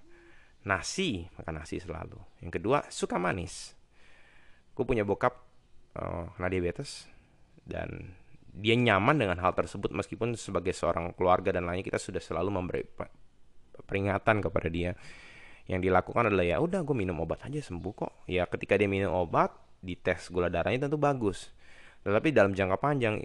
Nasi 0.65 1.29
makan 1.37 1.61
nasi 1.61 1.77
selalu. 1.77 2.17
Yang 2.41 2.61
kedua 2.61 2.85
suka 2.89 3.21
manis. 3.21 3.77
Gue 4.73 4.83
punya 4.83 5.05
bokap 5.05 5.33
uh, 5.97 6.33
kena 6.35 6.49
diabetes 6.49 7.05
dan 7.65 8.17
dia 8.55 8.73
nyaman 8.77 9.19
dengan 9.19 9.37
hal 9.43 9.51
tersebut 9.51 9.91
meskipun 9.91 10.33
sebagai 10.39 10.71
seorang 10.71 11.11
keluarga 11.13 11.51
dan 11.51 11.67
lainnya 11.67 11.91
kita 11.91 11.99
sudah 11.99 12.23
selalu 12.23 12.49
memberi 12.55 12.83
peringatan 13.85 14.41
kepada 14.41 14.67
dia. 14.71 14.95
Yang 15.65 15.89
dilakukan 15.89 16.29
adalah 16.29 16.45
ya 16.45 16.57
udah 16.61 16.85
gue 16.85 16.95
minum 16.97 17.17
obat 17.21 17.45
aja 17.45 17.57
sembuh 17.61 17.93
kok. 17.93 18.13
Ya 18.29 18.45
ketika 18.45 18.77
dia 18.77 18.89
minum 18.89 19.13
obat 19.13 19.53
di 19.81 19.97
tes 19.97 20.29
gula 20.29 20.49
darahnya 20.49 20.89
tentu 20.89 20.97
bagus. 20.97 21.51
Tetapi 22.05 22.29
dalam 22.33 22.53
jangka 22.53 22.77
panjang 22.77 23.17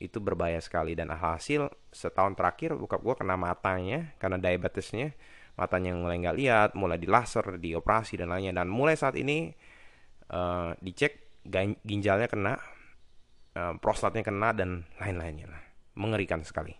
itu 0.00 0.16
berbahaya 0.18 0.58
sekali 0.64 0.96
dan 0.96 1.12
hasil 1.12 1.68
setahun 1.92 2.32
terakhir 2.34 2.72
buka 2.74 2.96
gue 2.96 3.14
kena 3.20 3.36
matanya 3.36 4.16
karena 4.16 4.40
diabetesnya 4.40 5.12
matanya 5.60 5.92
mulai 5.92 6.16
nggak 6.24 6.36
lihat 6.40 6.70
mulai 6.72 6.96
di 6.96 7.04
laser 7.04 7.60
dioperasi 7.60 8.16
dan 8.16 8.32
lainnya 8.32 8.64
dan 8.64 8.72
mulai 8.72 8.96
saat 8.96 9.14
ini 9.20 9.52
uh, 10.32 10.72
dicek 10.80 11.44
ginjalnya 11.84 12.32
kena 12.32 12.56
Eh, 13.50 13.74
prostatnya 13.82 14.22
kena 14.22 14.54
dan 14.54 14.86
lain-lainnya 15.02 15.50
lah. 15.50 15.62
Mengerikan 15.98 16.46
sekali. 16.46 16.70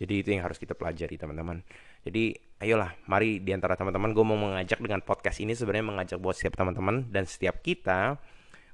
Jadi 0.00 0.24
itu 0.24 0.28
yang 0.32 0.48
harus 0.48 0.56
kita 0.56 0.72
pelajari 0.72 1.20
teman-teman. 1.20 1.60
Jadi 2.08 2.32
ayolah, 2.64 2.96
mari 3.04 3.40
di 3.40 3.52
antara 3.52 3.76
teman-teman 3.76 4.16
gue 4.16 4.24
mau 4.24 4.36
mengajak 4.36 4.80
dengan 4.80 5.04
podcast 5.04 5.44
ini 5.44 5.52
sebenarnya 5.52 5.86
mengajak 5.92 6.18
buat 6.20 6.36
setiap 6.36 6.56
teman-teman 6.56 7.12
dan 7.12 7.28
setiap 7.28 7.60
kita 7.60 8.16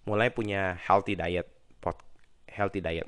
mulai 0.06 0.30
punya 0.30 0.78
healthy 0.86 1.18
diet, 1.18 1.46
pot, 1.82 1.98
healthy 2.46 2.78
diet. 2.78 3.06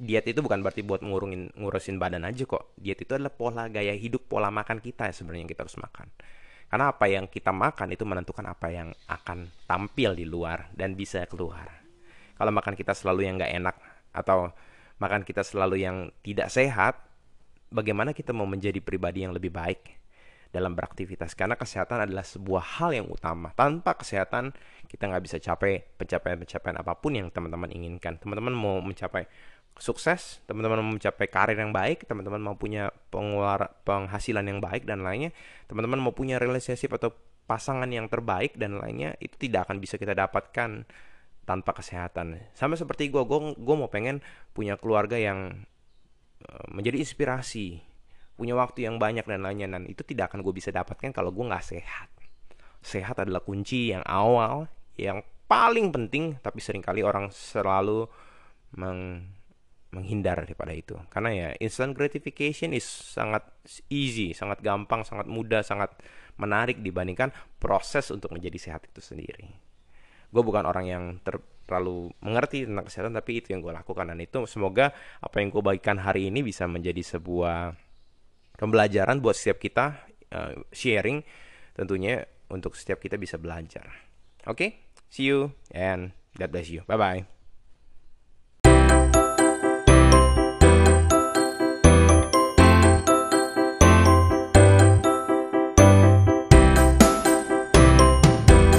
Diet 0.00 0.24
itu 0.32 0.40
bukan 0.40 0.64
berarti 0.64 0.80
buat 0.80 1.04
ngurungin 1.04 1.52
ngurusin 1.60 2.00
badan 2.00 2.24
aja 2.24 2.48
kok. 2.48 2.72
Diet 2.80 3.04
itu 3.04 3.12
adalah 3.12 3.36
pola 3.36 3.68
gaya 3.68 3.92
hidup, 3.92 4.32
pola 4.32 4.48
makan 4.48 4.80
kita 4.80 5.12
sebenarnya 5.12 5.44
yang 5.44 5.52
kita 5.52 5.68
harus 5.68 5.76
makan. 5.76 6.08
Karena 6.72 6.88
apa 6.88 7.04
yang 7.04 7.28
kita 7.28 7.52
makan 7.52 7.92
itu 7.92 8.08
menentukan 8.08 8.46
apa 8.48 8.72
yang 8.72 8.88
akan 9.10 9.52
tampil 9.68 10.16
di 10.16 10.24
luar 10.24 10.72
dan 10.72 10.96
bisa 10.96 11.26
keluar 11.28 11.80
kalau 12.40 12.56
makan 12.56 12.72
kita 12.72 12.96
selalu 12.96 13.28
yang 13.28 13.36
nggak 13.36 13.52
enak 13.52 13.76
atau 14.16 14.48
makan 14.96 15.28
kita 15.28 15.44
selalu 15.44 15.84
yang 15.84 16.08
tidak 16.24 16.48
sehat, 16.48 16.96
bagaimana 17.68 18.16
kita 18.16 18.32
mau 18.32 18.48
menjadi 18.48 18.80
pribadi 18.80 19.28
yang 19.28 19.36
lebih 19.36 19.52
baik 19.52 20.00
dalam 20.48 20.72
beraktivitas? 20.72 21.36
Karena 21.36 21.60
kesehatan 21.60 22.08
adalah 22.08 22.24
sebuah 22.24 22.80
hal 22.80 22.96
yang 22.96 23.12
utama. 23.12 23.52
Tanpa 23.52 23.92
kesehatan, 23.92 24.56
kita 24.88 25.12
nggak 25.12 25.20
bisa 25.28 25.36
capai 25.36 25.84
pencapaian-pencapaian 26.00 26.80
apa 26.80 26.96
pun 26.96 27.12
yang 27.12 27.28
teman-teman 27.28 27.68
inginkan. 27.76 28.16
Teman-teman 28.16 28.56
mau 28.56 28.80
mencapai 28.80 29.28
sukses, 29.80 30.44
teman-teman 30.44 30.84
mau 30.84 30.92
mencapai 30.92 31.26
karir 31.26 31.56
yang 31.56 31.72
baik, 31.72 32.04
teman-teman 32.04 32.38
mau 32.38 32.54
punya 32.54 32.92
pengeluar 33.08 33.72
penghasilan 33.88 34.44
yang 34.44 34.60
baik 34.60 34.84
dan 34.84 35.00
lainnya, 35.00 35.32
teman-teman 35.66 35.96
mau 35.96 36.12
punya 36.12 36.36
relationship 36.36 36.92
atau 37.00 37.16
pasangan 37.48 37.88
yang 37.88 38.06
terbaik 38.06 38.54
dan 38.60 38.78
lainnya, 38.78 39.16
itu 39.18 39.34
tidak 39.40 39.66
akan 39.66 39.80
bisa 39.80 39.96
kita 39.96 40.12
dapatkan 40.14 40.84
tanpa 41.48 41.74
kesehatan. 41.74 42.38
Sama 42.54 42.78
seperti 42.78 43.10
gue, 43.10 43.24
gue 43.58 43.74
mau 43.74 43.90
pengen 43.90 44.22
punya 44.54 44.78
keluarga 44.78 45.18
yang 45.18 45.66
uh, 46.46 46.66
menjadi 46.70 47.02
inspirasi, 47.02 47.82
punya 48.38 48.54
waktu 48.54 48.86
yang 48.86 49.02
banyak 49.02 49.26
dan 49.26 49.42
lainnya. 49.42 49.66
Dan 49.66 49.90
itu 49.90 50.06
tidak 50.06 50.30
akan 50.30 50.46
gue 50.46 50.54
bisa 50.54 50.70
dapatkan 50.70 51.10
kalau 51.10 51.34
gue 51.34 51.42
nggak 51.42 51.64
sehat. 51.66 52.06
Sehat 52.84 53.18
adalah 53.18 53.42
kunci 53.42 53.90
yang 53.90 54.06
awal, 54.06 54.70
yang 54.94 55.26
paling 55.50 55.90
penting, 55.90 56.38
tapi 56.38 56.62
sering 56.62 56.86
kali 56.86 57.02
orang 57.02 57.34
selalu 57.34 58.06
meng 58.78 59.26
menghindar 59.90 60.42
daripada 60.46 60.70
itu. 60.70 60.94
Karena 61.10 61.30
ya 61.34 61.48
instant 61.58 61.94
gratification 61.94 62.74
is 62.74 62.86
sangat 62.86 63.46
easy 63.90 64.32
sangat 64.32 64.62
gampang 64.62 65.02
sangat 65.02 65.26
mudah 65.26 65.66
sangat 65.66 65.90
menarik 66.38 66.80
dibandingkan 66.80 67.34
proses 67.58 68.08
untuk 68.14 68.32
menjadi 68.32 68.56
sehat 68.56 68.86
itu 68.86 69.02
sendiri. 69.02 69.50
Gue 70.30 70.42
bukan 70.46 70.64
orang 70.64 70.86
yang 70.86 71.04
ter 71.22 71.42
terlalu 71.70 72.10
mengerti 72.18 72.66
tentang 72.66 72.82
kesehatan 72.90 73.14
tapi 73.14 73.38
itu 73.38 73.54
yang 73.54 73.62
gue 73.62 73.70
lakukan. 73.70 74.10
Dan 74.10 74.18
itu 74.18 74.42
semoga 74.50 74.90
apa 75.22 75.38
yang 75.38 75.54
gue 75.54 75.62
bagikan 75.62 76.02
hari 76.02 76.26
ini 76.26 76.42
bisa 76.42 76.66
menjadi 76.66 76.98
sebuah 77.02 77.74
pembelajaran 78.58 79.22
buat 79.22 79.38
setiap 79.38 79.62
kita 79.62 79.84
uh, 80.34 80.66
sharing 80.74 81.22
tentunya 81.78 82.26
untuk 82.50 82.74
setiap 82.74 82.98
kita 82.98 83.14
bisa 83.14 83.38
belajar. 83.38 83.86
Oke? 84.50 84.58
Okay? 84.58 84.70
see 85.10 85.26
you 85.26 85.50
and 85.74 86.14
God 86.38 86.54
bless 86.54 86.70
you. 86.70 86.82
Bye 86.86 86.98
bye 86.98 87.39